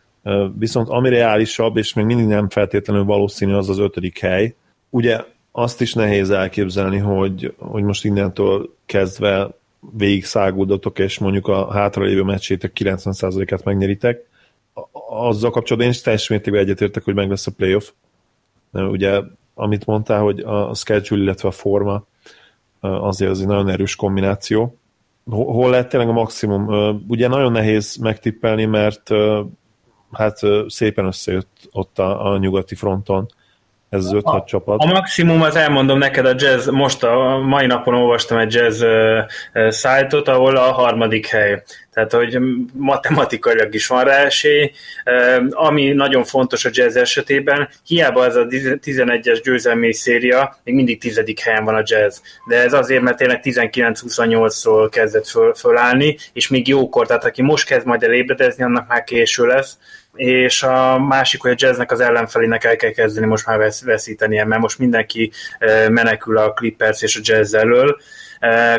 Viszont 0.57 0.89
ami 0.89 1.09
reálisabb, 1.09 1.77
és 1.77 1.93
még 1.93 2.05
mindig 2.05 2.25
nem 2.25 2.49
feltétlenül 2.49 3.03
valószínű 3.03 3.53
az 3.53 3.69
az 3.69 3.77
ötödik 3.77 4.19
hely, 4.19 4.55
ugye 4.89 5.23
azt 5.51 5.81
is 5.81 5.93
nehéz 5.93 6.29
elképzelni, 6.29 6.97
hogy, 6.97 7.53
hogy 7.57 7.83
most 7.83 8.05
innentől 8.05 8.75
kezdve 8.85 9.49
végig 9.97 10.25
száguldatok, 10.25 10.99
és 10.99 11.19
mondjuk 11.19 11.47
a 11.47 11.71
hátralévő 11.71 12.21
meccsétek 12.21 12.71
90%-át 12.75 13.63
megnyeritek. 13.63 14.29
Azzal 15.09 15.51
kapcsolatban 15.51 15.91
én 15.91 15.95
is 15.97 16.01
teljes 16.01 16.27
mértékben 16.27 16.61
egyetértek, 16.61 17.03
hogy 17.03 17.13
meg 17.13 17.29
lesz 17.29 17.47
a 17.47 17.51
playoff. 17.51 17.89
Ugye, 18.71 19.21
amit 19.53 19.85
mondtál, 19.85 20.21
hogy 20.21 20.39
a 20.39 20.73
schedule, 20.73 21.21
illetve 21.21 21.47
a 21.47 21.51
forma 21.51 22.05
azért 22.79 23.31
az 23.31 23.41
egy 23.41 23.47
nagyon 23.47 23.69
erős 23.69 23.95
kombináció. 23.95 24.77
Hol 25.29 25.69
lehet 25.69 25.89
tényleg 25.89 26.09
a 26.09 26.13
maximum? 26.13 26.67
Ugye 27.07 27.27
nagyon 27.27 27.51
nehéz 27.51 27.95
megtippelni, 27.95 28.65
mert 28.65 29.09
hát 30.11 30.39
szépen 30.67 31.05
összejött 31.05 31.69
ott 31.71 31.99
a, 31.99 32.31
a 32.31 32.37
nyugati 32.37 32.75
fronton 32.75 33.27
ez 33.89 34.05
az 34.05 34.13
5 34.13 34.45
csapat. 34.45 34.81
A 34.81 34.85
maximum, 34.85 35.41
az 35.41 35.55
elmondom 35.55 35.97
neked, 35.97 36.25
a 36.25 36.33
jazz, 36.37 36.69
most 36.69 37.03
a 37.03 37.37
mai 37.37 37.65
napon 37.65 37.93
olvastam 37.93 38.37
egy 38.37 38.53
jazz 38.53 38.83
szájtot, 39.69 40.27
ahol 40.27 40.55
a 40.55 40.71
harmadik 40.71 41.27
hely. 41.27 41.63
Tehát, 41.95 42.11
hogy 42.11 42.39
matematikailag 42.73 43.73
is 43.73 43.87
van 43.87 44.03
rá 44.03 44.25
esély. 44.25 44.71
Ami 45.49 45.93
nagyon 45.93 46.23
fontos 46.23 46.65
a 46.65 46.69
jazz 46.73 46.95
esetében, 46.95 47.69
hiába 47.85 48.25
ez 48.25 48.35
a 48.35 48.45
11-es 48.45 49.39
győzelmi 49.43 49.93
széria, 49.93 50.57
még 50.63 50.75
mindig 50.75 50.99
tizedik 50.99 51.39
helyen 51.39 51.63
van 51.63 51.75
a 51.75 51.83
jazz. 51.85 52.17
De 52.47 52.61
ez 52.61 52.73
azért, 52.73 53.01
mert 53.01 53.17
tényleg 53.17 53.39
19-28-ról 53.43 54.87
kezdett 54.91 55.27
föl, 55.27 55.53
fölállni, 55.53 56.17
és 56.33 56.47
még 56.47 56.67
jókor, 56.67 57.07
tehát 57.07 57.25
aki 57.25 57.41
most 57.41 57.67
kezd 57.67 57.85
majd 57.85 58.03
elébredezni, 58.03 58.63
annak 58.63 58.87
már 58.87 59.03
késő 59.03 59.45
lesz 59.45 59.77
és 60.15 60.63
a 60.63 60.99
másik, 60.99 61.41
hogy 61.41 61.51
a 61.51 61.55
jazznek 61.57 61.91
az 61.91 61.99
ellenfelének 61.99 62.63
el 62.63 62.75
kell 62.75 62.91
kezdeni 62.91 63.25
most 63.25 63.45
már 63.45 63.71
veszítenie, 63.85 64.45
mert 64.45 64.61
most 64.61 64.79
mindenki 64.79 65.31
menekül 65.89 66.37
a 66.37 66.53
Clippers 66.53 67.01
és 67.01 67.15
a 67.15 67.19
jazz 67.23 67.53
elől. 67.53 67.97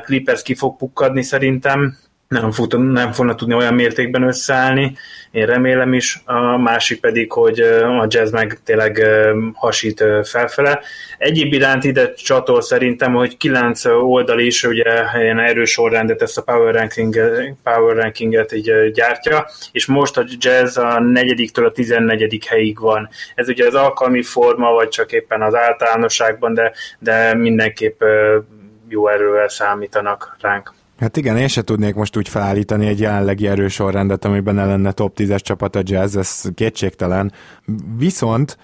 Clippers 0.04 0.42
ki 0.42 0.54
fog 0.54 0.76
pukkadni 0.76 1.22
szerintem, 1.22 1.96
nem, 2.28 2.50
fog, 2.50 2.74
nem 2.74 3.12
fogna 3.12 3.34
tudni 3.34 3.54
olyan 3.54 3.74
mértékben 3.74 4.22
összeállni, 4.22 4.96
én 5.30 5.46
remélem 5.46 5.92
is, 5.92 6.22
a 6.24 6.56
másik 6.56 7.00
pedig, 7.00 7.32
hogy 7.32 7.60
a 7.60 8.06
jazz 8.08 8.32
meg 8.32 8.58
tényleg 8.64 9.06
hasít 9.54 10.04
felfele. 10.24 10.80
Egyéb 11.18 11.52
iránt 11.52 11.84
ide 11.84 12.12
csatol 12.12 12.62
szerintem, 12.62 13.12
hogy 13.12 13.36
kilenc 13.36 13.84
oldal 13.84 14.38
is 14.38 14.64
ugye 14.64 15.02
ilyen 15.14 15.38
erős 15.38 15.70
sorrendet, 15.70 16.22
ezt 16.22 16.38
a 16.38 16.42
power, 16.42 16.74
ranking, 16.74 17.14
power 17.62 17.96
rankinget 17.96 18.52
így 18.52 18.90
gyártja, 18.92 19.46
és 19.72 19.86
most 19.86 20.18
a 20.18 20.24
jazz 20.38 20.76
a 20.76 21.00
negyediktől 21.00 21.66
a 21.66 21.72
tizennegyedik 21.72 22.44
helyig 22.44 22.80
van. 22.80 23.08
Ez 23.34 23.48
ugye 23.48 23.66
az 23.66 23.74
alkalmi 23.74 24.22
forma, 24.22 24.70
vagy 24.72 24.88
csak 24.88 25.12
éppen 25.12 25.42
az 25.42 25.54
általánosságban, 25.54 26.54
de, 26.54 26.72
de 26.98 27.34
mindenképp 27.34 28.02
jó 28.88 29.08
erővel 29.08 29.48
számítanak 29.48 30.36
ránk. 30.40 30.75
Hát 30.98 31.16
igen, 31.16 31.36
én 31.36 31.48
se 31.48 31.62
tudnék 31.62 31.94
most 31.94 32.16
úgy 32.16 32.28
felállítani 32.28 32.86
egy 32.86 33.00
jelenlegi 33.00 33.46
erősorrendet, 33.46 34.24
amiben 34.24 34.54
ne 34.54 34.64
lenne 34.64 34.92
top 34.92 35.16
10-es 35.18 35.40
csapat 35.40 35.76
a 35.76 35.82
jazz, 35.84 36.16
ez 36.16 36.42
kétségtelen. 36.54 37.32
Viszont 37.96 38.58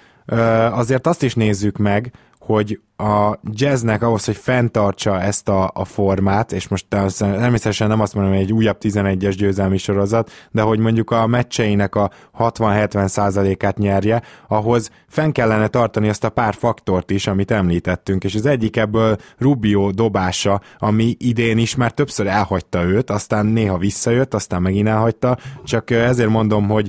azért 0.70 1.06
azt 1.06 1.22
is 1.22 1.34
nézzük 1.34 1.76
meg, 1.76 2.12
hogy 2.44 2.80
a 2.96 3.38
jazznek 3.52 4.02
ahhoz, 4.02 4.24
hogy 4.24 4.36
fenntartsa 4.36 5.20
ezt 5.20 5.48
a, 5.48 5.70
a 5.74 5.84
formát, 5.84 6.52
és 6.52 6.68
most 6.68 6.86
természetesen 6.88 7.88
nem 7.88 8.00
azt 8.00 8.14
mondom, 8.14 8.32
hogy 8.32 8.42
egy 8.42 8.52
újabb 8.52 8.76
11-es 8.80 9.34
győzelmi 9.36 9.76
sorozat, 9.76 10.30
de 10.50 10.62
hogy 10.62 10.78
mondjuk 10.78 11.10
a 11.10 11.26
meccseinek 11.26 11.94
a 11.94 12.10
60-70 12.38 13.06
százalékát 13.06 13.78
nyerje, 13.78 14.22
ahhoz 14.48 14.90
fenn 15.08 15.30
kellene 15.30 15.68
tartani 15.68 16.08
azt 16.08 16.24
a 16.24 16.28
pár 16.28 16.54
faktort 16.54 17.10
is, 17.10 17.26
amit 17.26 17.50
említettünk, 17.50 18.24
és 18.24 18.34
az 18.34 18.46
egyik 18.46 18.76
ebből 18.76 19.16
Rubio 19.38 19.90
dobása, 19.90 20.60
ami 20.78 21.16
idén 21.18 21.58
is 21.58 21.74
már 21.74 21.90
többször 21.90 22.26
elhagyta 22.26 22.82
őt, 22.82 23.10
aztán 23.10 23.46
néha 23.46 23.78
visszajött, 23.78 24.34
aztán 24.34 24.62
megint 24.62 24.88
elhagyta, 24.88 25.38
csak 25.64 25.90
ezért 25.90 26.28
mondom, 26.28 26.68
hogy 26.68 26.88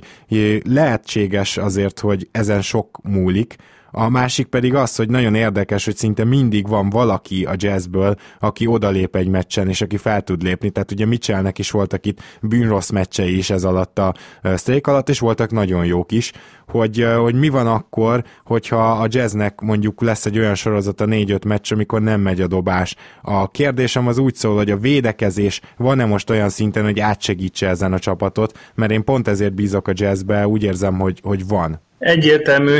lehetséges 0.64 1.58
azért, 1.58 2.00
hogy 2.00 2.28
ezen 2.32 2.62
sok 2.62 3.00
múlik, 3.04 3.56
a 3.96 4.10
másik 4.10 4.48
pedig 4.48 4.76
az, 4.76 4.96
hogy 4.96 5.10
nagyon 5.10 5.36
érdekes, 5.36 5.86
hogy 5.86 5.96
szinte 5.96 6.24
mindig 6.24 6.68
van 6.68 6.90
valaki 6.90 7.46
a 7.46 7.54
jazzből, 7.56 8.16
aki 8.40 8.68
odalép 8.68 9.16
egy 9.16 9.28
meccsen, 9.28 9.70
és 9.70 9.82
aki 9.82 9.98
fel 9.98 10.22
tud 10.22 10.44
lépni. 10.44 10.70
Tehát 10.70 10.92
ugye 10.92 11.06
Mitchellnek 11.06 11.60
is 11.60 11.72
voltak 11.72 12.06
itt 12.06 12.22
bűnrossz 12.42 12.90
meccsei 12.90 13.38
is 13.38 13.50
ez 13.50 13.64
alatt 13.64 14.00
a 14.00 14.14
streak 14.58 14.88
alatt, 14.88 15.10
és 15.10 15.20
voltak 15.20 15.52
nagyon 15.52 15.86
jók 15.86 16.12
is, 16.12 16.32
hogy, 16.68 17.08
hogy 17.18 17.36
mi 17.36 17.50
van 17.50 17.68
akkor, 17.68 18.24
hogyha 18.46 18.92
a 18.92 19.08
jazznek 19.10 19.62
mondjuk 19.62 20.02
lesz 20.02 20.26
egy 20.26 20.38
olyan 20.38 20.56
sorozat 20.56 21.02
a 21.02 21.06
4-5 21.06 21.48
meccs, 21.48 21.72
amikor 21.72 22.02
nem 22.02 22.22
megy 22.22 22.42
a 22.42 22.48
dobás. 22.48 22.96
A 23.22 23.52
kérdésem 23.52 24.08
az 24.08 24.18
úgy 24.18 24.36
szól, 24.36 24.56
hogy 24.56 24.72
a 24.72 24.78
védekezés 24.78 25.62
van-e 25.78 26.06
most 26.06 26.30
olyan 26.30 26.50
szinten, 26.50 26.84
hogy 26.84 27.00
átsegítse 27.00 27.68
ezen 27.68 27.94
a 27.94 28.00
csapatot, 28.00 28.58
mert 28.76 28.92
én 28.92 29.04
pont 29.04 29.28
ezért 29.28 29.54
bízok 29.54 29.88
a 29.88 29.94
jazzbe, 29.96 30.48
úgy 30.48 30.64
érzem, 30.64 31.00
hogy, 31.00 31.20
hogy 31.24 31.48
van. 31.48 31.82
Egyértelmű, 32.04 32.80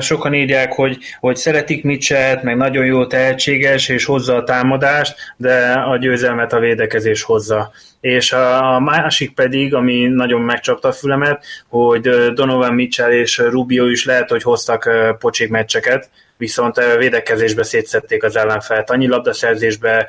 sokan 0.00 0.34
írják, 0.34 0.72
hogy, 0.72 0.98
hogy 1.20 1.36
szeretik 1.36 1.84
Mitchell, 1.84 2.38
meg 2.42 2.56
nagyon 2.56 2.84
jó 2.84 3.06
tehetséges, 3.06 3.88
és 3.88 4.04
hozza 4.04 4.36
a 4.36 4.44
támadást, 4.44 5.14
de 5.36 5.72
a 5.72 5.96
győzelmet 5.96 6.52
a 6.52 6.58
védekezés 6.58 7.22
hozza. 7.22 7.72
És 8.00 8.32
a 8.32 8.80
másik 8.80 9.34
pedig, 9.34 9.74
ami 9.74 10.06
nagyon 10.06 10.40
megcsapta 10.40 10.88
a 10.88 10.92
fülemet, 10.92 11.44
hogy 11.68 12.08
Donovan 12.34 12.74
Mitchell 12.74 13.10
és 13.10 13.38
Rubio 13.38 13.86
is 13.86 14.04
lehet, 14.04 14.30
hogy 14.30 14.42
hoztak 14.42 14.90
pocsik 15.18 15.50
meccseket, 15.50 16.10
viszont 16.44 16.96
védekezésbe 16.98 17.62
szétszették 17.62 18.22
az 18.22 18.36
ellenfelt. 18.36 18.90
Annyi 18.90 19.06
labdaszerzésbe 19.06 20.08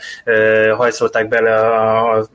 hajszolták 0.76 1.28
bele 1.28 1.56
a, 1.56 2.18
a, 2.20 2.26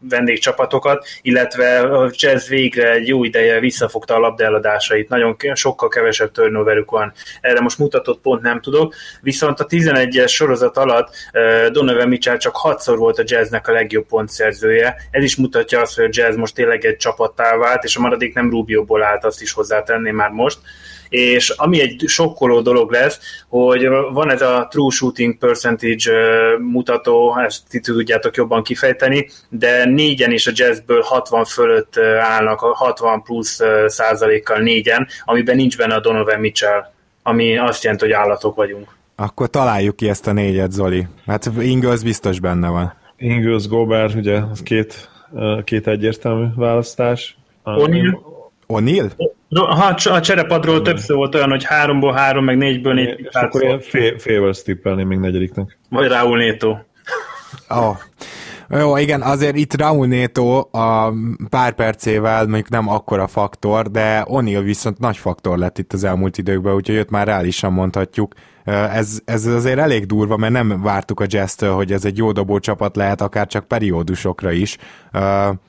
vendégcsapatokat, 0.00 1.06
illetve 1.22 1.80
a 1.80 2.10
Jazz 2.12 2.48
végre 2.48 2.90
egy 2.90 3.08
jó 3.08 3.24
ideje 3.24 3.60
visszafogta 3.60 4.14
a 4.14 4.18
labdaeladásait. 4.18 5.08
Nagyon 5.08 5.36
sokkal 5.54 5.88
kevesebb 5.88 6.30
turnoverük 6.30 6.90
van. 6.90 7.12
Erre 7.40 7.60
most 7.60 7.78
mutatott 7.78 8.20
pont 8.20 8.42
nem 8.42 8.60
tudok, 8.60 8.94
viszont 9.20 9.60
a 9.60 9.66
11-es 9.66 10.28
sorozat 10.28 10.76
alatt 10.76 11.14
Donovan 11.72 12.08
Mitchell 12.08 12.36
csak 12.36 12.56
hatszor 12.56 12.98
volt 12.98 13.18
a 13.18 13.22
Jazznek 13.26 13.68
a 13.68 13.72
legjobb 13.72 14.06
pontszerzője. 14.06 14.96
Ez 15.10 15.22
is 15.22 15.36
mutatja 15.36 15.80
azt, 15.80 15.94
hogy 15.94 16.04
a 16.04 16.08
Jazz 16.10 16.36
most 16.36 16.54
tényleg 16.54 16.84
egy 16.84 16.96
csapattá 16.96 17.56
vált, 17.56 17.84
és 17.84 17.96
a 17.96 18.00
maradék 18.00 18.34
nem 18.34 18.50
Rubioból 18.50 19.02
állt, 19.02 19.24
azt 19.24 19.42
is 19.42 19.52
hozzátenném 19.52 20.14
már 20.14 20.30
most 20.30 20.58
és 21.08 21.50
ami 21.50 21.80
egy 21.80 22.04
sokkoló 22.06 22.60
dolog 22.60 22.90
lesz, 22.90 23.20
hogy 23.48 23.88
van 24.12 24.30
ez 24.30 24.42
a 24.42 24.66
true 24.70 24.90
shooting 24.90 25.38
percentage 25.38 26.12
mutató, 26.58 27.38
ezt 27.38 27.68
ti 27.68 27.80
tudjátok 27.80 28.36
jobban 28.36 28.62
kifejteni, 28.62 29.28
de 29.48 29.84
négyen 29.84 30.32
is 30.32 30.46
a 30.46 30.52
jazzből 30.54 31.00
60 31.00 31.44
fölött 31.44 31.98
állnak, 32.20 32.58
60 32.60 33.22
plusz 33.22 33.60
százalékkal 33.86 34.58
négyen, 34.58 35.06
amiben 35.24 35.56
nincs 35.56 35.76
benne 35.76 35.94
a 35.94 36.00
Donovan 36.00 36.40
Mitchell, 36.40 36.92
ami 37.22 37.58
azt 37.58 37.82
jelenti, 37.82 38.04
hogy 38.04 38.14
állatok 38.14 38.54
vagyunk. 38.54 38.88
Akkor 39.16 39.48
találjuk 39.50 39.96
ki 39.96 40.08
ezt 40.08 40.26
a 40.26 40.32
négyet, 40.32 40.72
Zoli. 40.72 41.06
Hát 41.26 41.50
Ingles 41.60 42.02
biztos 42.02 42.40
benne 42.40 42.68
van. 42.68 42.94
Ingles, 43.16 43.68
Gobert, 43.68 44.14
ugye, 44.14 44.40
az 44.50 44.62
két, 44.62 45.08
két 45.64 45.86
egyértelmű 45.86 46.46
választás. 46.56 47.36
O'Neal? 47.64 48.18
O'Neal? 48.66 49.10
Ha 49.50 49.94
a 50.04 50.20
cserepadról 50.20 50.82
többször 50.82 51.16
volt 51.16 51.34
olyan, 51.34 51.50
hogy 51.50 51.64
háromból 51.64 52.12
három, 52.12 52.44
meg 52.44 52.56
négyből 52.56 52.94
négy. 52.94 53.18
És 53.18 53.34
akkor 53.34 53.62
ilyen 53.62 53.80
fél, 53.80 54.18
félvel 54.18 54.52
stippelni 54.52 55.04
még 55.04 55.18
negyediknek. 55.18 55.78
Vagy 55.90 56.08
Raúl 56.08 56.36
Néto. 56.36 56.76
Oh. 57.68 57.96
Jó, 58.68 58.96
igen, 58.96 59.22
azért 59.22 59.56
itt 59.56 59.76
Raúl 59.76 60.06
Néto 60.06 60.68
a 60.70 61.12
pár 61.48 61.72
percével 61.74 62.44
mondjuk 62.46 62.68
nem 62.68 62.88
akkora 62.88 63.26
faktor, 63.26 63.90
de 63.90 64.24
O'Neal 64.28 64.62
viszont 64.64 64.98
nagy 64.98 65.16
faktor 65.16 65.58
lett 65.58 65.78
itt 65.78 65.92
az 65.92 66.04
elmúlt 66.04 66.38
időkben, 66.38 66.74
úgyhogy 66.74 66.96
őt 66.96 67.10
már 67.10 67.26
reálisan 67.26 67.72
mondhatjuk. 67.72 68.32
Ez, 68.64 69.18
ez 69.24 69.46
azért 69.46 69.78
elég 69.78 70.06
durva, 70.06 70.36
mert 70.36 70.52
nem 70.52 70.82
vártuk 70.82 71.20
a 71.20 71.24
jazz 71.28 71.62
hogy 71.62 71.92
ez 71.92 72.04
egy 72.04 72.16
jó 72.16 72.32
dobó 72.32 72.58
csapat 72.58 72.96
lehet, 72.96 73.20
akár 73.20 73.46
csak 73.46 73.68
periódusokra 73.68 74.50
is. 74.50 74.76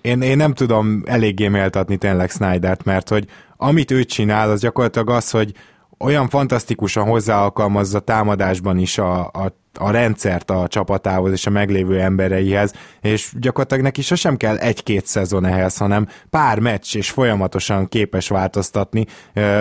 Én, 0.02 0.22
én 0.22 0.38
nem 0.38 0.54
tudom 0.54 1.04
eléggé 1.06 1.48
méltatni 1.48 1.98
tényleg 1.98 2.30
Snydert, 2.30 2.84
mert 2.84 3.10
hogy 3.10 3.25
amit 3.58 3.92
ő 3.92 4.04
csinál, 4.04 4.50
az 4.50 4.62
gyakorlatilag 4.62 5.10
az, 5.10 5.32
hogy 5.32 5.54
olyan 6.00 6.30
fantasztikusan 6.30 7.06
hozzáalkalmazza 7.06 8.00
támadásban 8.00 8.78
is 8.78 8.98
a, 8.98 9.20
a, 9.20 9.64
a 9.77 9.91
rendszert 9.91 10.51
a 10.51 10.67
csapatához 10.67 11.32
és 11.32 11.46
a 11.46 11.50
meglévő 11.50 12.00
embereihez, 12.00 12.74
és 13.01 13.32
gyakorlatilag 13.39 13.84
neki 13.84 14.01
sosem 14.01 14.38
kell 14.38 14.58
egy-két 14.58 15.05
szezon 15.05 15.46
ehhez, 15.46 15.77
hanem 15.77 16.08
pár 16.29 16.60
meccs, 16.60 16.96
és 16.96 17.10
folyamatosan 17.10 17.88
képes 17.88 18.27
változtatni, 18.27 19.05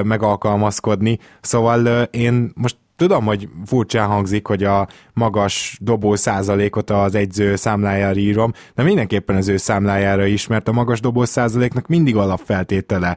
meg 0.02 0.22
alkalmazkodni. 0.22 1.18
Szóval 1.40 2.02
én 2.02 2.52
most 2.54 2.76
tudom, 2.96 3.24
hogy 3.24 3.48
furcsán 3.64 4.08
hangzik, 4.08 4.46
hogy 4.46 4.64
a 4.64 4.88
magas 5.12 5.78
dobó 5.80 6.14
százalékot 6.14 6.90
az 6.90 7.14
egyző 7.14 7.56
számlájára 7.56 8.18
írom, 8.18 8.52
de 8.74 8.82
mindenképpen 8.82 9.36
az 9.36 9.48
ő 9.48 9.56
számlájára 9.56 10.24
is, 10.24 10.46
mert 10.46 10.68
a 10.68 10.72
magas 10.72 11.00
dobó 11.00 11.24
százaléknak 11.24 11.86
mindig 11.86 12.16
alapfeltétele, 12.16 13.16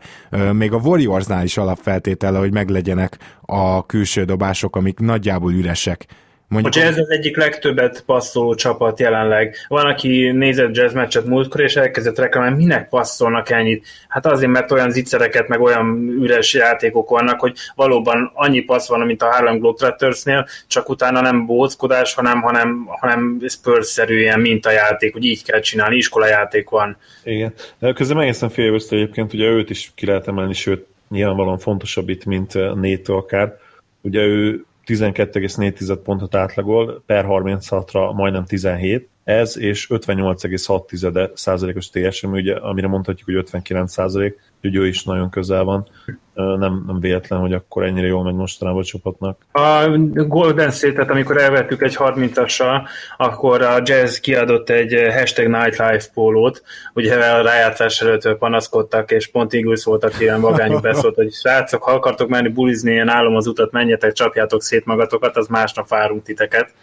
még 0.54 0.74
a 0.74 0.78
Warriorsnál 0.78 1.44
is 1.44 1.58
alapfeltétele, 1.58 2.38
hogy 2.38 2.54
meglegyenek 2.54 3.18
a 3.42 3.86
külső 3.86 4.24
dobások, 4.24 4.76
amik 4.76 5.00
nagyjából 5.00 5.54
üresek 5.54 6.06
Mondjuk 6.50 6.76
a 6.76 6.80
jazz 6.80 6.98
az 6.98 7.10
egyik 7.10 7.38
legtöbbet 7.38 8.04
passzoló 8.06 8.56
csapat 8.56 9.00
jelenleg. 9.00 9.56
Van, 9.68 9.86
aki 9.86 10.32
nézett 10.32 10.76
jazz 10.76 10.94
meccset 10.94 11.26
múltkor, 11.26 11.62
és 11.62 11.76
elkezdett 11.76 12.18
reklamálni, 12.18 12.56
minek 12.56 12.90
passzolnak 12.90 13.50
ennyit? 13.50 13.88
Hát 14.08 14.26
azért, 14.26 14.52
mert 14.52 14.72
olyan 14.72 14.92
zicsereket, 14.92 15.48
meg 15.48 15.62
olyan 15.62 16.16
üres 16.22 16.54
játékok 16.54 17.10
vannak, 17.10 17.40
hogy 17.40 17.58
valóban 17.76 18.32
annyi 18.34 18.60
passz 18.60 18.88
van, 18.88 19.00
mint 19.00 19.22
a 19.22 19.32
Harlem 19.32 19.60
Globetrottersnél, 19.60 20.48
csak 20.68 20.90
utána 20.90 21.22
nem 21.22 21.46
bóckodás, 21.46 22.14
hanem, 22.14 22.42
hanem, 22.42 22.88
hanem 23.00 23.42
Spurs-szerűen 23.48 24.60
játék, 24.64 25.14
hogy 25.14 25.26
így 25.26 25.44
kell 25.44 25.60
csinálni, 25.60 25.96
iskolajáték 25.96 26.70
van. 26.70 26.98
Igen. 27.24 27.54
Közben 27.94 28.22
egészen 28.22 28.50
félvesztő 28.50 28.96
egyébként, 28.96 29.34
ugye 29.34 29.46
őt 29.46 29.70
is 29.70 29.92
ki 29.96 30.06
lehet 30.06 30.28
emelni, 30.28 30.54
sőt, 30.54 30.86
nyilvánvalóan 31.10 31.58
fontosabb 31.58 32.10
itt, 32.10 32.26
mint 32.26 32.76
Néto 32.76 33.14
akár. 33.18 33.58
Ugye 34.02 34.22
ő 34.22 34.66
12,4 34.88 36.00
pontot 36.04 36.36
átlagol, 36.36 37.04
per 37.06 37.26
36-ra 37.28 38.14
majdnem 38.14 38.46
17, 38.46 39.10
ez 39.24 39.58
és 39.58 39.88
58,6 39.90 41.36
százalékos 41.36 41.90
TSM, 41.90 42.32
ugye, 42.32 42.56
amire 42.56 42.88
mondhatjuk, 42.88 43.26
hogy 43.26 43.36
59 43.36 43.92
százalék, 43.92 44.40
úgyhogy 44.64 44.76
ő 44.76 44.88
is 44.88 45.04
nagyon 45.04 45.30
közel 45.30 45.64
van. 45.64 45.88
Nem, 46.34 46.84
nem 46.88 47.00
véletlen, 47.00 47.40
hogy 47.40 47.54
akkor 47.54 47.84
ennyire 47.84 48.08
jól 48.08 48.24
megy 48.24 48.34
mostanában 48.34 48.82
a 48.82 48.86
csapatnak. 48.86 49.46
A 49.52 49.98
Golden 50.14 50.72
State-et, 50.72 51.10
amikor 51.10 51.38
elvettük 51.38 51.82
egy 51.82 51.96
30-assal, 52.00 52.88
akkor 53.18 53.62
a 53.62 53.82
Jazz 53.84 54.18
kiadott 54.18 54.70
egy 54.70 55.14
hashtag 55.14 55.48
Nightlife 55.48 56.08
pólót, 56.14 56.64
ugye 56.94 57.16
a 57.16 57.42
rájátszás 57.42 58.02
előtt 58.02 58.38
panaszkodtak, 58.38 59.12
és 59.12 59.28
pont 59.28 59.54
Eagles 59.54 59.84
volt, 59.84 60.04
aki 60.04 60.22
ilyen 60.24 60.42
vagányú 60.42 60.80
beszólt, 60.80 61.16
hogy 61.16 61.34
srácok, 61.34 61.84
ha 61.84 61.92
akartok 61.92 62.30
menni 62.30 62.50
bulizni, 62.50 62.92
ilyen 62.92 63.10
állom 63.10 63.36
az 63.36 63.48
utat, 63.48 63.72
menjetek, 63.72 64.12
csapjátok 64.12 64.62
szét 64.62 64.86
magatokat, 64.86 65.38
az 65.38 65.48
másnap 65.48 65.88
várunk 65.88 66.24
titeket. 66.24 66.74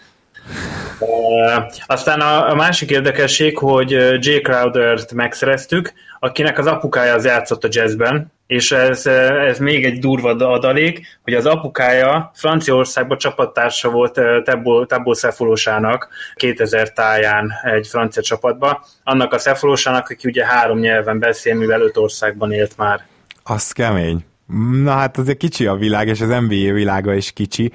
Aztán 1.86 2.20
a, 2.20 2.50
a 2.50 2.54
másik 2.54 2.90
érdekesség, 2.90 3.58
hogy 3.58 3.90
Jay 4.26 4.40
Crowder-t 4.40 5.12
megszereztük, 5.12 5.92
akinek 6.18 6.58
az 6.58 6.66
apukája 6.66 7.14
az 7.14 7.24
játszott 7.24 7.64
a 7.64 7.68
jazzben, 7.70 8.32
és 8.46 8.72
ez, 8.72 9.06
ez 9.46 9.58
még 9.58 9.84
egy 9.84 9.98
durva 9.98 10.30
adalék, 10.30 11.18
hogy 11.22 11.34
az 11.34 11.46
apukája 11.46 12.30
Franciaországban 12.34 13.18
csapattársa 13.18 13.90
volt 13.90 14.20
Tebbo 14.86 15.14
Szefolosának 15.14 16.08
2000 16.34 16.92
táján 16.92 17.52
egy 17.62 17.86
francia 17.86 18.22
csapatba, 18.22 18.84
annak 19.04 19.32
a 19.32 19.38
Szefolosának, 19.38 20.08
aki 20.10 20.28
ugye 20.28 20.46
három 20.46 20.78
nyelven 20.78 21.18
beszél, 21.18 21.54
mivel 21.54 21.80
öt 21.80 21.96
országban 21.96 22.52
élt 22.52 22.76
már. 22.76 23.00
Az 23.42 23.72
kemény. 23.72 24.24
Na 24.82 24.90
hát 24.90 25.18
azért 25.18 25.38
kicsi 25.38 25.66
a 25.66 25.74
világ, 25.74 26.08
és 26.08 26.20
az 26.20 26.28
NBA 26.28 26.72
világa 26.72 27.14
is 27.14 27.32
kicsi. 27.32 27.72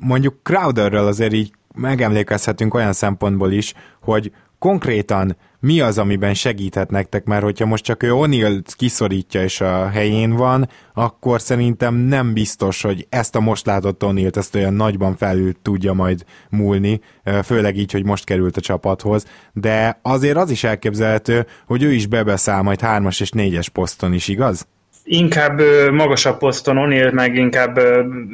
Mondjuk 0.00 0.34
Crowderről 0.42 1.06
azért 1.06 1.32
így 1.32 1.52
megemlékezhetünk 1.74 2.74
olyan 2.74 2.92
szempontból 2.92 3.52
is, 3.52 3.74
hogy 4.00 4.32
konkrétan 4.58 5.36
mi 5.60 5.80
az, 5.80 5.98
amiben 5.98 6.34
segíthet 6.34 6.90
nektek, 6.90 7.24
mert 7.24 7.42
hogyha 7.42 7.66
most 7.66 7.84
csak 7.84 8.02
ő 8.02 8.10
O'Neill 8.12 8.62
kiszorítja 8.76 9.42
és 9.42 9.60
a 9.60 9.88
helyén 9.88 10.30
van, 10.30 10.68
akkor 10.94 11.40
szerintem 11.40 11.94
nem 11.94 12.32
biztos, 12.32 12.82
hogy 12.82 13.06
ezt 13.08 13.36
a 13.36 13.40
most 13.40 13.66
látott 13.66 14.02
O'Neill-t 14.04 14.36
ezt 14.36 14.54
olyan 14.54 14.74
nagyban 14.74 15.16
felül 15.16 15.52
tudja 15.62 15.92
majd 15.92 16.24
múlni, 16.50 17.00
főleg 17.44 17.76
így, 17.76 17.92
hogy 17.92 18.04
most 18.04 18.24
került 18.24 18.56
a 18.56 18.60
csapathoz, 18.60 19.26
de 19.52 19.98
azért 20.02 20.36
az 20.36 20.50
is 20.50 20.64
elképzelhető, 20.64 21.46
hogy 21.66 21.82
ő 21.82 21.92
is 21.92 22.06
bebeszáll 22.06 22.62
majd 22.62 22.80
hármas 22.80 23.20
és 23.20 23.30
négyes 23.30 23.68
poszton 23.68 24.12
is, 24.12 24.28
igaz? 24.28 24.66
Inkább 25.06 25.60
magasabb 25.90 26.38
poszton 26.38 26.76
O'Neill, 26.78 27.12
meg 27.12 27.34
inkább 27.34 27.78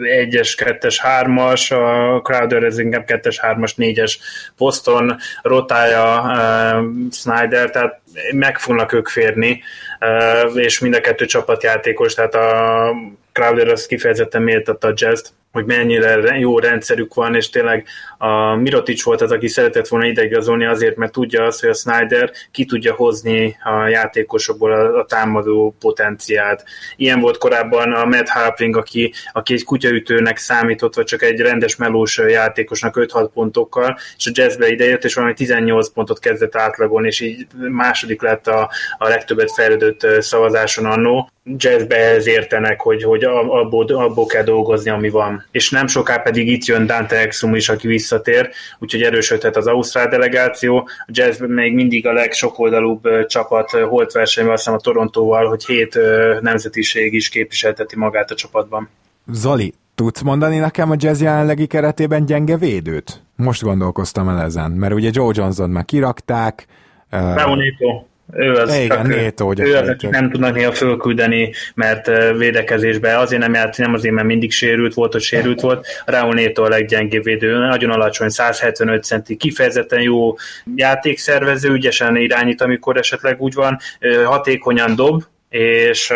egyes, 0.03 0.55
kettes, 0.55 1.01
hármas, 1.01 1.71
a 1.71 2.21
Crowder 2.25 2.63
ez 2.63 2.79
inkább 2.79 3.05
kettes, 3.05 3.39
hármas, 3.39 3.75
négyes 3.75 4.19
poszton 4.57 5.17
rotálja 5.43 6.21
uh, 6.21 6.85
Snyder, 7.13 7.71
tehát 7.71 8.01
meg 8.33 8.59
fognak 8.59 8.93
ők 8.93 9.09
férni, 9.09 9.63
uh, 10.01 10.63
és 10.63 10.79
mind 10.79 10.95
a 10.95 11.01
kettő 11.01 11.25
csapatjátékos, 11.25 12.15
tehát 12.15 12.35
a 12.35 12.95
Crowder 13.33 13.69
az 13.69 13.87
kifejezetten 13.87 14.43
méltatta 14.43 14.89
a 14.89 14.93
jazz 14.95 15.29
hogy 15.53 15.65
mennyire 15.65 16.39
jó 16.39 16.59
rendszerük 16.59 17.15
van, 17.15 17.35
és 17.35 17.51
tényleg 17.51 17.87
a 18.19 18.55
Mirotic 18.55 19.03
volt 19.03 19.21
az, 19.21 19.33
aki 19.33 19.49
szeretett 19.49 19.89
volna 19.89 20.07
idegazolni 20.07 20.65
azért, 20.65 20.97
mert 20.97 21.13
tudja 21.13 21.45
azt, 21.45 21.61
hogy 21.61 21.69
a 21.69 21.75
Snyder 21.75 22.31
ki 22.51 22.65
tudja 22.65 22.95
hozni 22.95 23.57
a 23.65 23.87
játékosokból 23.87 24.73
a, 24.73 24.99
a 24.99 25.05
támadó 25.05 25.75
potenciált. 25.81 26.65
Ilyen 26.97 27.21
volt 27.21 27.39
korábban 27.39 27.93
a 27.93 28.05
Matt 28.05 28.29
Harpling, 28.29 28.77
aki, 28.77 29.13
aki 29.33 29.53
egy 29.53 29.65
kutyaütőnek 29.65 30.37
számított, 30.37 30.95
vagy 30.95 31.05
csak 31.05 31.23
egy 31.23 31.41
rendes 31.41 31.77
melós 31.77 32.19
játékosnak 32.19 32.95
5-6 32.99 33.29
pontokkal, 33.35 33.99
és 34.17 34.27
a 34.27 34.31
jazzbe 34.35 34.69
idejött, 34.69 35.05
és 35.05 35.15
valami 35.15 35.35
18 35.35 35.93
pontot 35.93 36.19
kezdett 36.19 36.57
átlagolni, 36.57 37.07
és 37.07 37.21
így 37.21 37.47
második 37.71 38.23
lett 38.23 38.47
a, 38.47 38.71
a 38.99 39.09
legtöbbet 39.09 39.53
fejlődött 39.53 40.07
szavazáson 40.21 40.85
annó 40.85 41.31
jazzbe 41.45 41.97
ehhez 41.97 42.27
értenek, 42.27 42.81
hogy, 42.81 43.03
hogy 43.03 43.25
abból, 43.25 43.87
abból 43.87 44.27
kell 44.27 44.43
dolgozni, 44.43 44.91
ami 44.91 45.11
van. 45.11 45.45
És 45.51 45.71
nem 45.71 45.87
soká 45.87 46.17
pedig 46.17 46.49
itt 46.49 46.65
jön 46.65 46.87
Dante 46.87 47.17
Exum 47.17 47.55
is, 47.55 47.69
aki 47.69 47.87
visszatér, 47.87 48.51
úgyhogy 48.79 49.03
erősödhet 49.03 49.57
az 49.57 49.67
Ausztrál 49.67 50.09
delegáció. 50.09 50.89
A 51.07 51.09
jazz 51.13 51.41
még 51.47 51.75
mindig 51.75 52.07
a 52.07 52.13
legsokoldalúbb 52.13 53.27
csapat 53.27 53.71
holt 53.71 54.13
versenyben, 54.13 54.53
azt 54.55 54.63
hiszem 54.63 54.79
a 54.79 54.83
Torontóval, 54.83 55.47
hogy 55.47 55.65
hét 55.65 55.99
nemzetiség 56.41 57.15
is 57.15 57.29
képviselteti 57.29 57.97
magát 57.97 58.31
a 58.31 58.35
csapatban. 58.35 58.89
Zoli, 59.33 59.75
tudsz 59.95 60.21
mondani 60.21 60.59
nekem 60.59 60.91
a 60.91 60.97
jazz 60.99 61.23
jelenlegi 61.23 61.67
keretében 61.67 62.25
gyenge 62.25 62.57
védőt? 62.57 63.23
Most 63.37 63.63
gondolkoztam 63.63 64.29
el 64.29 64.41
ezen, 64.41 64.71
mert 64.71 64.95
ugye 64.95 65.11
Joe 65.13 65.33
Johnson 65.35 65.71
már 65.71 65.85
kirakták, 65.85 66.67
Leonito. 67.11 68.05
Ő 68.33 68.55
az, 68.55 68.75
Igen, 68.75 69.07
Néto, 69.07 69.53
ő 69.57 69.77
az, 69.77 69.89
akit 69.89 70.11
nem 70.11 70.31
tudnak 70.31 70.55
néha 70.55 70.73
fölküldeni, 70.73 71.53
mert 71.75 72.11
védekezésbe 72.37 73.19
azért 73.19 73.41
nem 73.41 73.55
játszik, 73.55 73.85
nem 73.85 73.95
azért, 73.95 74.15
mert 74.15 74.27
mindig 74.27 74.53
sérült 74.53 74.95
volt, 74.95 75.13
hogy 75.13 75.23
sérült 75.23 75.61
volt. 75.61 75.87
Raúl 76.05 76.35
Néto 76.35 76.65
a 76.65 76.69
leggyengébb 76.69 77.25
védő, 77.25 77.59
nagyon 77.59 77.91
alacsony, 77.91 78.29
175 78.29 79.05
centi, 79.05 79.37
kifejezetten 79.37 80.01
jó 80.01 80.35
játékszervező, 80.75 81.71
ügyesen 81.71 82.17
irányít, 82.17 82.63
amikor 82.63 82.97
esetleg 82.97 83.41
úgy 83.41 83.55
van, 83.55 83.79
hatékonyan 84.25 84.95
dob, 84.95 85.23
és 85.49 86.13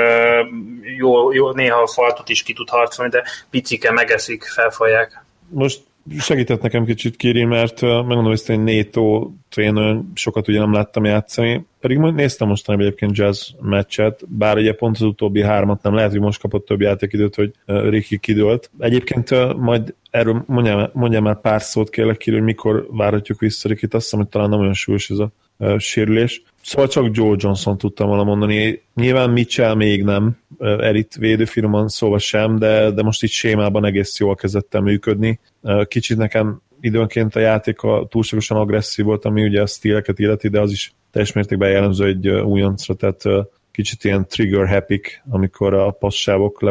jó, 0.97 1.33
jó, 1.33 1.53
néha 1.53 1.83
a 1.83 1.87
faltot 1.87 2.29
is 2.29 2.43
ki 2.43 2.53
tud 2.53 2.69
harcolni, 2.69 3.11
de 3.11 3.23
picike 3.51 3.93
megeszik, 3.93 4.43
felfalják. 4.43 5.25
Most 5.49 5.81
segített 6.19 6.63
nekem 6.63 6.85
kicsit 6.85 7.17
Kiri, 7.17 7.45
mert 7.45 7.81
megmondom, 7.81 8.25
hogy 8.25 8.43
én 8.47 8.61
Néto 8.61 9.31
tréner 9.49 10.01
sokat 10.15 10.49
ugye 10.49 10.59
nem 10.59 10.73
láttam 10.73 11.05
játszani, 11.05 11.67
pedig 11.81 11.99
néztem 11.99 12.49
mostanában 12.49 12.87
egyébként 12.87 13.17
jazz 13.17 13.49
meccset, 13.61 14.25
bár 14.29 14.57
ugye 14.57 14.73
pont 14.73 14.97
az 14.97 15.03
utóbbi 15.03 15.43
hármat 15.43 15.83
nem 15.83 15.95
lehet, 15.95 16.11
hogy 16.11 16.21
most 16.21 16.41
kapott 16.41 16.67
több 16.67 16.81
játékidőt, 16.81 17.35
hogy 17.35 17.53
Ricky 17.67 18.19
kidőlt. 18.19 18.71
Egyébként 18.79 19.57
majd 19.57 19.95
erről 20.11 20.45
mondjam, 20.47 20.91
mondjam 20.93 21.23
már 21.25 21.41
pár 21.41 21.63
szót 21.63 21.91
kérlek 21.91 22.17
Kiri, 22.17 22.37
hogy 22.37 22.45
mikor 22.45 22.87
várhatjuk 22.91 23.41
vissza 23.41 23.69
Rikit, 23.69 23.95
azt 23.95 24.03
hiszem, 24.05 24.19
hogy 24.19 24.29
talán 24.29 24.49
nem 24.49 24.61
olyan 24.61 24.75
súlyos 24.75 25.11
ez 25.11 25.19
a 25.19 25.33
sérülés. 25.79 26.43
Szóval 26.65 26.89
csak 26.89 27.17
Joe 27.17 27.37
Johnson 27.39 27.79
tudtam 27.79 28.09
volna 28.09 28.25
mondani. 28.25 28.83
Nyilván 28.95 29.31
Mitchell 29.31 29.75
még 29.75 30.05
nem, 30.05 30.39
elit 30.59 31.15
védőfirman 31.15 31.89
szóval 31.89 32.19
sem, 32.19 32.59
de, 32.59 32.91
de 32.91 33.03
most 33.03 33.23
itt 33.23 33.31
sémában 33.31 33.85
egész 33.85 34.19
jól 34.19 34.35
kezdett 34.35 34.81
működni. 34.81 35.41
Kicsit 35.85 36.17
nekem 36.17 36.61
időnként 36.81 37.37
a 37.37 37.41
játék 37.41 37.81
túlságosan 38.09 38.57
agresszív 38.57 39.05
volt, 39.05 39.25
ami 39.25 39.43
ugye 39.43 39.63
a 39.63 39.67
stíleket 39.67 40.19
illeti, 40.19 40.49
de 40.49 40.61
az 40.61 40.71
is 40.71 40.95
teljes 41.11 41.33
mértékben 41.33 41.71
jellemző 41.71 42.07
egy 42.07 42.29
újoncra, 42.29 42.95
tehát 42.95 43.23
kicsit 43.71 44.05
ilyen 44.05 44.29
trigger 44.29 44.69
happy 44.69 45.01
amikor 45.29 45.75
a 45.75 45.91
passzávok 45.91 46.63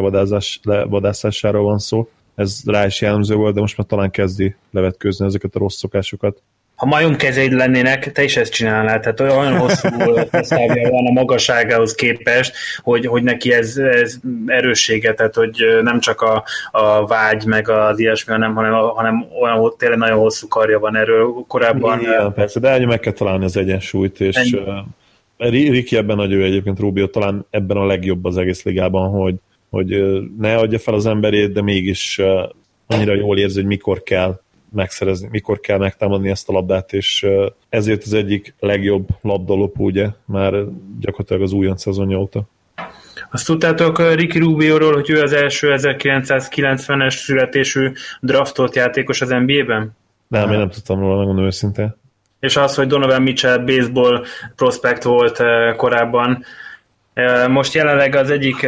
levadászásáról 0.65 1.63
van 1.63 1.79
szó. 1.79 2.09
Ez 2.35 2.61
rá 2.65 2.85
is 2.85 3.01
jellemző 3.01 3.35
volt, 3.35 3.53
de 3.53 3.59
most 3.59 3.77
már 3.77 3.87
talán 3.87 4.11
kezdi 4.11 4.55
levetkőzni 4.71 5.25
ezeket 5.25 5.55
a 5.55 5.59
rossz 5.59 5.77
szokásokat 5.77 6.41
ha 6.75 6.85
majom 6.85 7.15
kezeid 7.15 7.51
lennének, 7.51 8.11
te 8.11 8.23
is 8.23 8.37
ezt 8.37 8.53
csinálnád. 8.53 9.01
Tehát 9.01 9.19
olyan 9.19 9.57
hosszú 9.57 9.87
szávja 10.31 10.89
van 10.89 11.05
a 11.05 11.11
magasságához 11.11 11.95
képest, 11.95 12.55
hogy, 12.81 13.05
hogy 13.05 13.23
neki 13.23 13.53
ez, 13.53 13.77
ez 13.77 14.15
erőssége, 14.45 15.13
tehát 15.13 15.35
hogy 15.35 15.65
nem 15.81 15.99
csak 15.99 16.21
a, 16.21 16.43
a 16.71 17.05
vágy, 17.05 17.45
meg 17.45 17.69
az 17.69 17.99
ilyesmi, 17.99 18.33
hanem, 18.33 18.55
hanem, 18.55 18.73
hanem 18.73 19.25
olyan 19.41 19.73
tényleg 19.77 19.97
nagyon 19.97 20.17
hosszú 20.17 20.47
karja 20.47 20.79
van 20.79 20.95
erről 20.95 21.45
korábban. 21.47 21.99
Igen, 21.99 22.33
persze, 22.33 22.59
de 22.59 22.85
meg 22.85 22.99
kell 22.99 23.13
találni 23.13 23.43
az 23.43 23.57
egyensúlyt, 23.57 24.19
és 24.19 24.35
ennyi. 24.35 24.89
Ricky 25.69 25.97
ebben 25.97 26.15
nagy 26.15 26.31
ő 26.31 26.43
egyébként, 26.43 26.79
Rubio 26.79 27.07
talán 27.07 27.45
ebben 27.49 27.77
a 27.77 27.85
legjobb 27.85 28.25
az 28.25 28.37
egész 28.37 28.63
ligában, 28.63 29.09
hogy, 29.09 29.35
hogy 29.69 30.03
ne 30.39 30.55
adja 30.55 30.79
fel 30.79 30.93
az 30.93 31.05
emberét, 31.05 31.51
de 31.51 31.61
mégis 31.61 32.21
annyira 32.87 33.15
jól 33.15 33.37
érzi, 33.37 33.59
hogy 33.59 33.67
mikor 33.67 34.03
kell 34.03 34.39
megszerezni, 34.73 35.27
mikor 35.31 35.59
kell 35.59 35.77
megtámadni 35.77 36.29
ezt 36.29 36.49
a 36.49 36.53
labdát, 36.53 36.93
és 36.93 37.25
ezért 37.69 38.03
az 38.03 38.13
egyik 38.13 38.55
legjobb 38.59 39.07
labdalopó, 39.21 39.83
ugye, 39.83 40.07
már 40.25 40.53
gyakorlatilag 40.99 41.41
az 41.41 41.51
újonc 41.51 41.81
szezonja 41.81 42.17
óta. 42.17 42.43
Azt 43.31 43.45
tudtátok 43.45 44.13
Ricky 44.13 44.39
Rubio-ról, 44.39 44.93
hogy 44.93 45.09
ő 45.09 45.21
az 45.21 45.33
első 45.33 45.75
1990-es 45.77 47.15
születésű 47.15 47.91
draftolt 48.19 48.75
játékos 48.75 49.21
az 49.21 49.29
NBA-ben? 49.29 49.95
Nem, 50.27 50.51
én 50.51 50.57
nem 50.57 50.69
tudtam 50.69 50.99
róla, 50.99 51.17
megmondom 51.17 51.45
őszintén. 51.45 51.95
És 52.39 52.57
az, 52.57 52.75
hogy 52.75 52.87
Donovan 52.87 53.21
Mitchell 53.21 53.57
baseball 53.57 54.23
prospect 54.55 55.03
volt 55.03 55.43
korábban, 55.75 56.43
most 57.47 57.73
jelenleg 57.73 58.15
az 58.15 58.29
egyik 58.29 58.67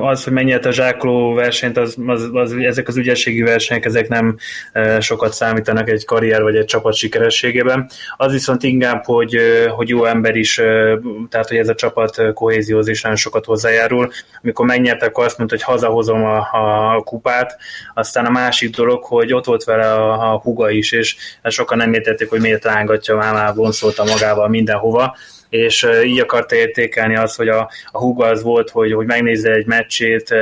az, 0.00 0.24
hogy 0.24 0.32
mennyit 0.32 0.64
a 0.64 0.72
zsákló 0.72 1.34
versenyt, 1.34 1.76
az, 1.76 1.96
az, 2.06 2.28
az, 2.32 2.52
ezek 2.52 2.88
az 2.88 2.96
ügyességi 2.96 3.42
versenyek, 3.42 3.84
ezek 3.84 4.08
nem 4.08 4.36
sokat 5.00 5.32
számítanak 5.32 5.88
egy 5.88 6.04
karrier 6.04 6.42
vagy 6.42 6.56
egy 6.56 6.64
csapat 6.64 6.94
sikerességében. 6.94 7.90
Az 8.16 8.32
viszont 8.32 8.62
inkább, 8.62 9.04
hogy, 9.04 9.36
hogy 9.76 9.88
jó 9.88 10.04
ember 10.04 10.36
is, 10.36 10.54
tehát 11.30 11.48
hogy 11.48 11.56
ez 11.56 11.68
a 11.68 11.74
csapat 11.74 12.32
kohézióz 12.34 12.88
is 12.88 13.02
nagyon 13.02 13.18
sokat 13.18 13.44
hozzájárul. 13.44 14.10
Amikor 14.42 14.66
megnyertek, 14.66 15.08
akkor 15.08 15.24
azt 15.24 15.38
mondta, 15.38 15.56
hogy 15.56 15.64
hazahozom 15.64 16.24
a, 16.24 16.48
a 16.52 17.02
kupát, 17.02 17.56
aztán 17.94 18.26
a 18.26 18.30
másik 18.30 18.76
dolog, 18.76 19.04
hogy 19.04 19.32
ott 19.32 19.44
volt 19.44 19.64
vele 19.64 19.92
a, 19.92 20.32
a 20.32 20.38
huga 20.38 20.70
is, 20.70 20.92
és 20.92 21.16
sokan 21.42 21.78
nem 21.78 21.92
értették, 21.92 22.28
hogy 22.28 22.40
miért 22.40 22.64
rángatja, 22.64 23.16
már, 23.16 23.32
már 23.32 23.54
vonszolta 23.54 24.04
magával 24.04 24.48
mindenhova 24.48 25.16
és 25.50 25.86
így 26.04 26.20
akarta 26.20 26.56
értékelni 26.56 27.16
azt, 27.16 27.36
hogy 27.36 27.48
a, 27.48 27.70
a 27.90 27.98
Hugo 27.98 28.22
az 28.22 28.42
volt, 28.42 28.70
hogy, 28.70 28.92
hogy 28.92 29.06
megnézze 29.06 29.52
egy 29.52 29.66
meccsét, 29.66 30.34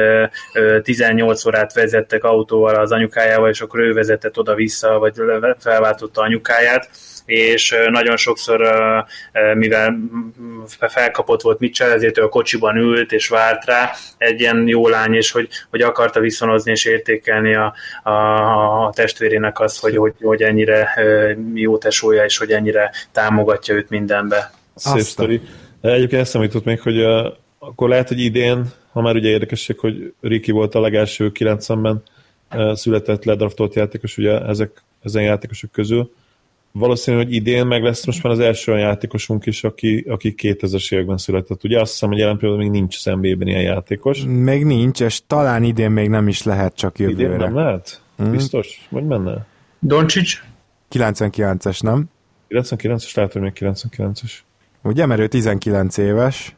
18 0.83 1.45
órát 1.45 1.73
vezettek 1.73 2.25
autóval 2.25 2.75
az 2.75 2.93
anyukájával, 2.93 3.49
és 3.51 3.61
akkor 3.61 3.81
ő 3.81 3.93
vezetett 3.93 4.39
oda-vissza, 4.39 4.99
vagy 4.99 5.15
felváltotta 5.59 6.21
anyukáját, 6.21 6.89
és 7.27 7.75
nagyon 7.91 8.17
sokszor, 8.17 8.75
mivel 9.55 9.99
felkapott 10.89 11.43
volt 11.43 11.59
Mitchell, 11.59 11.91
ezért 11.91 12.19
ő 12.19 12.23
a 12.23 12.29
kocsiban 12.29 12.77
ült 12.77 13.13
és 13.13 13.29
várt 13.29 13.65
rá, 13.65 13.93
egy 14.19 14.41
ilyen 14.41 14.69
jó 14.69 14.89
lány, 14.89 15.15
és 15.15 15.31
hogy, 15.31 15.49
hogy 15.71 15.83
akarta 15.83 16.21
viszonozni 16.21 16.71
és 16.71 16.85
értékelni 16.85 17.55
a, 17.55 17.75
a, 18.03 18.11
a 18.87 18.93
testvérének 18.95 19.61
azt, 19.61 19.81
hogy, 19.81 19.97
hogy, 19.97 20.15
hogy 20.21 20.43
ennyire 20.43 20.99
jó 21.55 21.79
tesója, 21.79 22.25
és 22.25 22.39
hogy 22.39 22.51
ennyire 22.51 22.93
támogatja 23.13 23.75
őt 23.75 23.89
mindenbe. 23.89 24.51
Szép 24.77 25.01
sztori. 25.01 25.41
Egyébként 25.81 26.23
eszembe 26.23 26.47
jutott 26.47 26.65
még, 26.65 26.81
hogy 26.81 26.99
uh, 26.99 27.27
akkor 27.59 27.89
lehet, 27.89 28.09
hogy 28.09 28.21
idén, 28.21 28.67
ha 28.93 29.01
már 29.01 29.15
ugye 29.15 29.29
érdekesség, 29.29 29.79
hogy 29.79 30.13
Riki 30.21 30.51
volt 30.51 30.75
a 30.75 30.81
legelső 30.81 31.33
90-ben 31.35 32.03
uh, 32.55 32.75
született 32.75 33.25
ledraftolt 33.25 33.75
játékos, 33.75 34.19
ugye 34.19 34.41
ezek, 34.41 34.83
ezen 35.03 35.23
játékosok 35.23 35.71
közül. 35.71 36.11
Valószínű, 36.73 37.17
hogy 37.17 37.33
idén 37.33 37.67
meg 37.67 37.83
lesz 37.83 38.07
most 38.07 38.23
már 38.23 38.33
az 38.33 38.39
első 38.39 38.73
olyan 38.73 38.85
játékosunk 38.85 39.47
is, 39.47 39.65
aki, 39.65 40.05
aki 40.09 40.35
2000-es 40.39 40.93
években 40.93 41.17
született. 41.17 41.65
Ugye 41.65 41.81
azt 41.81 41.91
hiszem, 41.93 42.09
hogy 42.09 42.19
jelen 42.19 42.37
pillanatban 42.37 42.71
még 42.71 42.81
nincs 42.81 42.97
az 42.97 43.05
NBA-ben 43.05 43.49
ilyen 43.49 43.63
játékos. 43.63 44.25
Még 44.27 44.65
nincs, 44.65 45.01
és 45.01 45.21
talán 45.27 45.63
idén 45.63 45.91
még 45.91 46.09
nem 46.09 46.29
is 46.29 46.43
lehet, 46.43 46.75
csak 46.75 46.99
jövőre. 46.99 47.23
Idén 47.25 47.37
nem 47.37 47.55
lehet? 47.55 48.03
Mm. 48.23 48.31
Biztos? 48.31 48.87
Vagy 48.91 49.07
menne? 49.07 49.47
Doncsics? 49.79 50.43
99-es, 50.93 51.83
nem? 51.83 52.05
99-es, 52.49 53.15
lehet, 53.15 53.33
hogy 53.33 53.43
még 53.43 53.53
99-es. 53.61 54.33
Ugye, 54.87 55.07
mert 55.07 55.21
ő 55.21 55.27
19 55.27 55.97
éves. 55.97 56.57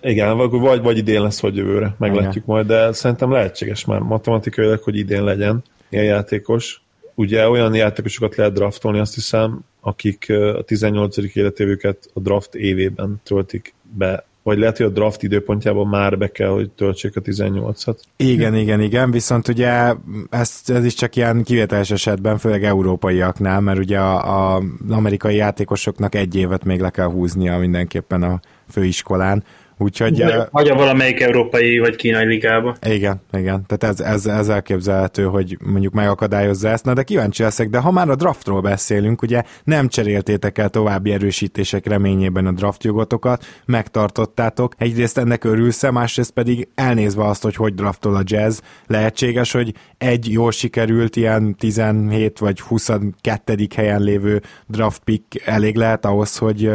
Igen, 0.00 0.36
vagy, 0.36 0.82
vagy 0.82 0.96
idén 0.96 1.22
lesz, 1.22 1.40
vagy 1.40 1.56
jövőre, 1.56 1.94
meglátjuk 1.98 2.44
majd, 2.44 2.66
de 2.66 2.92
szerintem 2.92 3.30
lehetséges 3.30 3.84
már 3.84 4.00
matematikailag, 4.00 4.82
hogy 4.82 4.96
idén 4.96 5.24
legyen 5.24 5.62
ilyen 5.88 6.04
játékos. 6.04 6.82
Ugye 7.14 7.48
olyan 7.48 7.74
játékosokat 7.74 8.36
lehet 8.36 8.52
draftolni, 8.52 8.98
azt 8.98 9.14
hiszem, 9.14 9.60
akik 9.80 10.30
a 10.30 10.62
18. 10.62 11.16
életévüket 11.36 12.10
a 12.12 12.20
draft 12.20 12.54
évében 12.54 13.20
töltik 13.24 13.74
be 13.82 14.24
vagy 14.44 14.58
lehet, 14.58 14.76
hogy 14.76 14.86
a 14.86 14.90
draft 14.90 15.22
időpontjában 15.22 15.86
már 15.86 16.18
be 16.18 16.28
kell, 16.28 16.48
hogy 16.48 16.70
töltsék 16.70 17.16
a 17.16 17.20
18-at. 17.20 17.96
Igen, 18.16 18.56
igen, 18.56 18.80
igen, 18.80 19.10
viszont 19.10 19.48
ugye 19.48 19.94
ez, 20.30 20.60
ez 20.66 20.84
is 20.84 20.94
csak 20.94 21.16
ilyen 21.16 21.42
kivételes 21.42 21.90
esetben, 21.90 22.38
főleg 22.38 22.64
európaiaknál, 22.64 23.60
mert 23.60 23.78
ugye 23.78 23.98
a, 23.98 24.54
a 24.54 24.62
amerikai 24.88 25.36
játékosoknak 25.36 26.14
egy 26.14 26.34
évet 26.34 26.64
még 26.64 26.80
le 26.80 26.90
kell 26.90 27.06
húznia 27.06 27.58
mindenképpen 27.58 28.22
a 28.22 28.40
főiskolán, 28.70 29.44
Úgyhogy... 29.78 30.24
Vagy 30.50 30.68
a 30.68 30.74
valamelyik 30.74 31.20
európai 31.20 31.78
vagy 31.78 31.96
kínai 31.96 32.26
ligába. 32.26 32.76
Igen, 32.86 33.20
igen. 33.32 33.66
Tehát 33.66 33.84
ez, 33.94 34.06
ez, 34.06 34.26
ez 34.26 34.48
elképzelhető, 34.48 35.24
hogy 35.24 35.56
mondjuk 35.64 35.92
megakadályozza 35.92 36.68
ezt. 36.68 36.84
Na 36.84 36.92
de 36.92 37.02
kíváncsi 37.02 37.42
leszek, 37.42 37.68
de 37.68 37.78
ha 37.78 37.90
már 37.90 38.08
a 38.08 38.16
draftról 38.16 38.60
beszélünk, 38.60 39.22
ugye 39.22 39.42
nem 39.64 39.88
cseréltétek 39.88 40.58
el 40.58 40.68
további 40.68 41.12
erősítések 41.12 41.86
reményében 41.86 42.46
a 42.46 42.52
draftjogotokat, 42.52 43.44
megtartottátok. 43.66 44.74
Egyrészt 44.78 45.18
ennek 45.18 45.44
örülsz 45.44 45.82
másrészt 45.90 46.30
pedig 46.30 46.68
elnézve 46.74 47.24
azt, 47.24 47.42
hogy 47.42 47.54
hogy 47.54 47.74
draftol 47.74 48.16
a 48.16 48.22
jazz, 48.24 48.58
lehetséges, 48.86 49.52
hogy 49.52 49.74
egy 49.98 50.32
jól 50.32 50.52
sikerült 50.52 51.16
ilyen 51.16 51.54
17 51.54 52.38
vagy 52.38 52.60
22. 52.60 53.66
helyen 53.74 54.02
lévő 54.02 54.42
draft 54.66 55.02
pick 55.04 55.46
elég 55.46 55.76
lehet 55.76 56.04
ahhoz, 56.04 56.36
hogy 56.36 56.70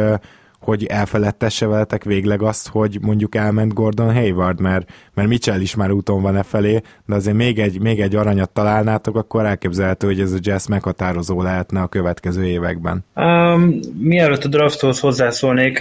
hogy 0.60 0.84
elfeledtesse 0.84 1.66
veletek 1.66 2.04
végleg 2.04 2.42
azt, 2.42 2.68
hogy 2.68 2.98
mondjuk 3.00 3.34
elment 3.34 3.74
Gordon 3.74 4.14
Hayward, 4.14 4.60
mert, 4.60 4.90
mert 5.14 5.28
Mitchell 5.28 5.60
is 5.60 5.74
már 5.74 5.90
úton 5.90 6.22
van 6.22 6.36
e 6.36 6.42
felé, 6.42 6.80
de 7.06 7.14
azért 7.14 7.36
még 7.36 7.58
egy, 7.58 7.80
még 7.80 8.00
egy 8.00 8.14
aranyat 8.14 8.50
találnátok, 8.50 9.16
akkor 9.16 9.44
elképzelhető, 9.44 10.06
hogy 10.06 10.20
ez 10.20 10.32
a 10.32 10.38
jazz 10.40 10.66
meghatározó 10.66 11.42
lehetne 11.42 11.80
a 11.80 11.86
következő 11.86 12.44
években. 12.44 13.04
Um, 13.14 13.78
mielőtt 13.98 14.44
a 14.44 14.48
drafthoz 14.48 15.00
hozzászólnék, 15.00 15.80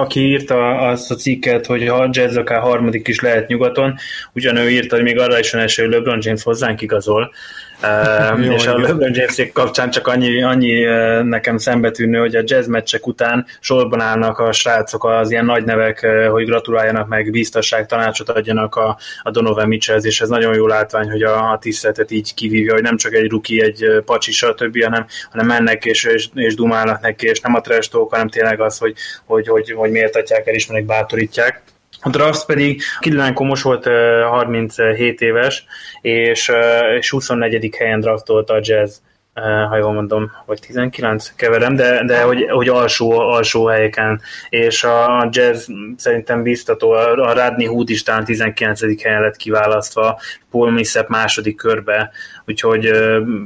aki 0.00 0.20
írta 0.20 0.78
azt 0.78 1.10
a 1.10 1.14
cikket, 1.14 1.66
hogy 1.66 1.86
a 1.86 2.08
jazz 2.12 2.36
akár 2.36 2.60
harmadik 2.60 3.08
is 3.08 3.20
lehet 3.20 3.48
nyugaton, 3.48 3.94
ugyanő 4.32 4.70
írta, 4.70 4.94
hogy 4.94 5.04
még 5.04 5.18
arra 5.18 5.38
is 5.38 5.52
van 5.52 5.62
esély, 5.62 5.84
hogy 5.84 5.94
LeBron 5.94 6.18
James 6.22 6.42
hozzánk 6.42 6.80
igazol, 6.80 7.30
Uh, 7.82 8.44
Jó, 8.44 8.52
és 8.52 8.66
a 8.66 8.78
LeBron 8.78 9.14
James 9.14 9.52
kapcsán 9.52 9.90
csak 9.90 10.06
annyi, 10.06 10.42
annyi 10.42 10.84
nekem 11.22 11.58
szembetűnő, 11.58 12.18
hogy 12.18 12.34
a 12.34 12.42
jazz 12.44 12.66
meccsek 12.66 13.06
után 13.06 13.46
sorban 13.60 14.00
állnak 14.00 14.38
a 14.38 14.52
srácok, 14.52 15.04
az 15.04 15.30
ilyen 15.30 15.44
nagy 15.44 15.64
nevek, 15.64 16.06
hogy 16.30 16.44
gratuláljanak 16.44 17.08
meg, 17.08 17.30
biztosság, 17.30 17.86
tanácsot 17.86 18.28
adjanak 18.28 18.74
a, 18.74 18.98
a 19.22 19.30
Donovan 19.30 19.68
Mitchell, 19.68 19.98
és 19.98 20.20
ez 20.20 20.28
nagyon 20.28 20.54
jó 20.54 20.66
látvány, 20.66 21.10
hogy 21.10 21.22
a, 21.22 21.50
a 21.50 21.58
tiszteletet 21.58 22.10
így 22.10 22.34
kivívja, 22.34 22.72
hogy 22.72 22.82
nem 22.82 22.96
csak 22.96 23.12
egy 23.12 23.30
ruki, 23.30 23.62
egy 23.62 24.02
pacsi, 24.04 24.32
stb., 24.32 24.82
hanem, 24.82 25.06
hanem 25.30 25.46
mennek 25.46 25.84
és, 25.84 26.04
és, 26.04 26.28
és 26.34 26.54
dumálnak 26.54 27.00
neki, 27.00 27.26
és 27.26 27.40
nem 27.40 27.54
a 27.54 27.60
trash 27.60 27.90
talk, 27.90 28.10
hanem 28.10 28.28
tényleg 28.28 28.60
az, 28.60 28.78
hogy, 28.78 28.94
hogy, 29.24 29.48
hogy, 29.48 29.70
hogy 29.70 29.90
méltatják, 29.90 30.46
elismerik, 30.46 30.86
bátorítják. 30.86 31.62
A 32.00 32.08
Draft 32.10 32.46
pedig 32.46 32.82
Kidlán 33.00 33.34
Komos 33.34 33.62
volt 33.62 33.82
37 33.82 35.20
éves, 35.20 35.64
és, 36.00 36.50
és 36.98 37.10
24. 37.10 37.74
helyen 37.78 38.00
draftolta 38.00 38.54
a 38.54 38.60
Jazz 38.62 38.96
ha 39.68 39.76
jól 39.76 39.92
mondom, 39.92 40.30
vagy 40.46 40.60
19 40.60 41.32
keverem, 41.36 41.76
de, 41.76 42.04
de 42.04 42.22
hogy, 42.22 42.46
hogy 42.50 42.68
alsó, 42.68 43.10
alsó 43.18 43.66
helyeken, 43.66 44.20
és 44.48 44.84
a 44.84 45.28
jazz 45.30 45.68
szerintem 45.96 46.42
biztató, 46.42 46.90
a 46.90 47.32
Radney 47.32 47.66
Hood 47.66 47.90
is 47.90 48.02
talán 48.02 48.24
19. 48.24 49.02
helyen 49.02 49.20
lett 49.20 49.36
kiválasztva, 49.36 50.18
Paul 50.50 50.70
Millsap 50.70 51.08
második 51.08 51.56
körbe, 51.56 52.10
úgyhogy 52.46 52.84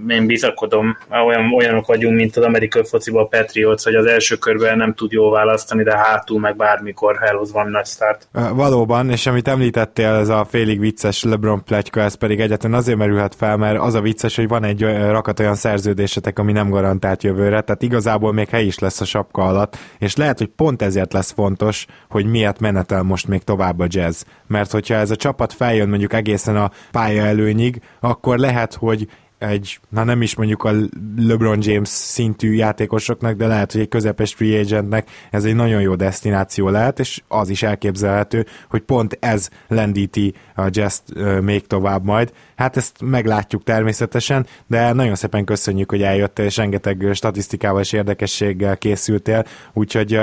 én 0.08 0.26
bizakodom, 0.26 0.96
olyan, 1.26 1.52
olyanok 1.54 1.86
vagyunk, 1.86 2.16
mint 2.16 2.36
az 2.36 2.44
amerikai 2.44 2.84
fociban 2.84 3.22
a 3.22 3.26
Patriots, 3.26 3.82
hogy 3.84 3.94
az 3.94 4.06
első 4.06 4.36
körben 4.36 4.76
nem 4.76 4.94
tud 4.94 5.12
jól 5.12 5.30
választani, 5.30 5.82
de 5.82 5.96
hátul 5.96 6.40
meg 6.40 6.56
bármikor 6.56 7.18
elhoz 7.20 7.52
van 7.52 7.70
nagy 7.70 7.86
start. 7.86 8.28
Valóban, 8.54 9.10
és 9.10 9.26
amit 9.26 9.48
említettél, 9.48 10.08
ez 10.08 10.28
a 10.28 10.46
félig 10.50 10.78
vicces 10.78 11.22
LeBron 11.22 11.64
pletyka, 11.64 12.00
ez 12.00 12.14
pedig 12.14 12.40
egyetlen 12.40 12.74
azért 12.74 12.98
merülhet 12.98 13.34
fel, 13.34 13.56
mert 13.56 13.78
az 13.78 13.94
a 13.94 14.00
vicces, 14.00 14.36
hogy 14.36 14.48
van 14.48 14.64
egy 14.64 14.82
rakat 15.10 15.40
olyan 15.40 15.54
szerződésetek, 15.82 16.38
ami 16.38 16.52
nem 16.52 16.70
garantált 16.70 17.22
jövőre, 17.22 17.60
tehát 17.60 17.82
igazából 17.82 18.32
még 18.32 18.48
hely 18.48 18.64
is 18.64 18.78
lesz 18.78 19.00
a 19.00 19.04
sapka 19.04 19.42
alatt, 19.42 19.76
és 19.98 20.16
lehet, 20.16 20.38
hogy 20.38 20.46
pont 20.46 20.82
ezért 20.82 21.12
lesz 21.12 21.32
fontos, 21.32 21.86
hogy 22.08 22.26
miért 22.26 22.60
menetel 22.60 23.02
most 23.02 23.28
még 23.28 23.42
tovább 23.42 23.78
a 23.78 23.86
jazz. 23.88 24.22
Mert 24.46 24.70
hogyha 24.70 24.94
ez 24.94 25.10
a 25.10 25.16
csapat 25.16 25.52
feljön 25.52 25.88
mondjuk 25.88 26.12
egészen 26.12 26.56
a 26.56 26.70
pálya 26.90 27.24
előnyig, 27.24 27.80
akkor 28.00 28.38
lehet, 28.38 28.74
hogy 28.74 29.06
egy, 29.42 29.80
na 29.88 30.04
nem 30.04 30.22
is 30.22 30.36
mondjuk 30.36 30.64
a 30.64 30.72
LeBron 31.16 31.58
James 31.60 31.88
szintű 31.88 32.52
játékosoknak, 32.52 33.36
de 33.36 33.46
lehet, 33.46 33.72
hogy 33.72 33.80
egy 33.80 33.88
közepes 33.88 34.34
free 34.34 34.60
agentnek 34.60 35.10
ez 35.30 35.44
egy 35.44 35.54
nagyon 35.54 35.80
jó 35.80 35.94
destináció 35.94 36.68
lehet, 36.68 36.98
és 36.98 37.22
az 37.28 37.48
is 37.48 37.62
elképzelhető, 37.62 38.46
hogy 38.68 38.80
pont 38.80 39.16
ez 39.20 39.48
lendíti 39.68 40.34
a 40.54 40.68
jazz 40.70 40.98
még 41.40 41.66
tovább 41.66 42.04
majd. 42.04 42.32
Hát 42.56 42.76
ezt 42.76 42.96
meglátjuk 43.00 43.62
természetesen, 43.62 44.46
de 44.66 44.92
nagyon 44.92 45.14
szépen 45.14 45.44
köszönjük, 45.44 45.90
hogy 45.90 46.02
eljöttél, 46.02 46.44
és 46.44 46.56
rengeteg 46.56 47.08
statisztikával 47.12 47.80
és 47.80 47.92
érdekességgel 47.92 48.76
készültél, 48.76 49.44
úgyhogy 49.72 50.20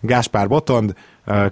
Gáspár 0.00 0.48
Botond, 0.48 0.94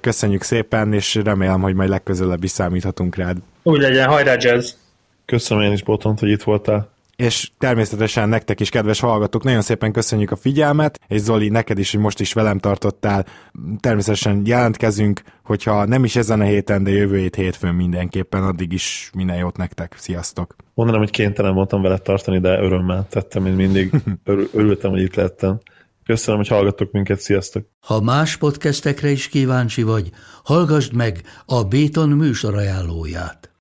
köszönjük 0.01 0.43
szépen, 0.43 0.93
és 0.93 1.15
remélem, 1.15 1.61
hogy 1.61 1.75
majd 1.75 1.89
legközelebb 1.89 2.45
is 2.45 2.51
számíthatunk 2.51 3.17
rád. 3.17 3.37
Úgy 3.63 3.81
legyen, 3.81 4.09
hajrá 4.09 4.35
jazz! 4.39 4.73
Köszönöm 5.25 5.63
én 5.65 5.73
is, 5.73 5.83
Botont, 5.83 6.19
hogy 6.19 6.29
itt 6.29 6.43
voltál 6.43 6.95
és 7.17 7.51
természetesen 7.59 8.29
nektek 8.29 8.61
is, 8.61 8.69
kedves 8.69 9.01
hallgatók, 9.01 9.43
nagyon 9.43 9.63
szépen 9.63 9.93
köszönjük 9.93 10.31
a 10.31 10.37
figyelmet, 10.37 11.01
és 11.09 11.21
Zoli, 11.21 11.49
neked 11.49 11.79
is, 11.79 11.91
hogy 11.93 12.01
most 12.01 12.21
is 12.21 12.33
velem 12.33 12.59
tartottál. 12.59 13.27
Természetesen 13.81 14.43
jelentkezünk, 14.45 15.23
hogyha 15.45 15.85
nem 15.85 16.05
is 16.05 16.17
ezen 16.17 16.41
a 16.41 16.45
héten, 16.45 16.85
de 16.85 16.91
jövő 16.91 17.19
hét 17.19 17.35
hétfőn 17.35 17.75
mindenképpen, 17.75 18.43
addig 18.43 18.73
is 18.73 19.11
minden 19.15 19.37
jót 19.37 19.57
nektek. 19.57 19.95
Sziasztok! 19.99 20.57
Mondanám, 20.75 21.01
hogy 21.01 21.11
kénytelen 21.11 21.55
voltam 21.55 21.83
veled 21.83 22.03
tartani, 22.03 22.41
de 22.41 22.59
örömmel 22.59 23.07
tettem, 23.11 23.43
mint 23.43 23.57
mindig. 23.57 23.91
Ör- 24.25 24.55
örültem, 24.55 24.91
hogy 24.91 25.03
itt 25.03 25.15
lettem. 25.15 25.61
Köszönöm, 26.05 26.39
hogy 26.39 26.49
hallgattok 26.49 26.93
minket, 26.93 27.21
sziasztok! 27.21 27.67
Ha 27.81 28.01
más 28.01 28.37
podcastekre 28.37 29.11
is 29.11 29.29
kíváncsi 29.29 29.83
vagy, 29.83 30.11
hallgassd 30.45 30.95
meg 30.95 31.21
a 31.47 31.65
Béton 31.65 32.09
műsor 32.09 32.55
ajánlóját. 32.55 33.56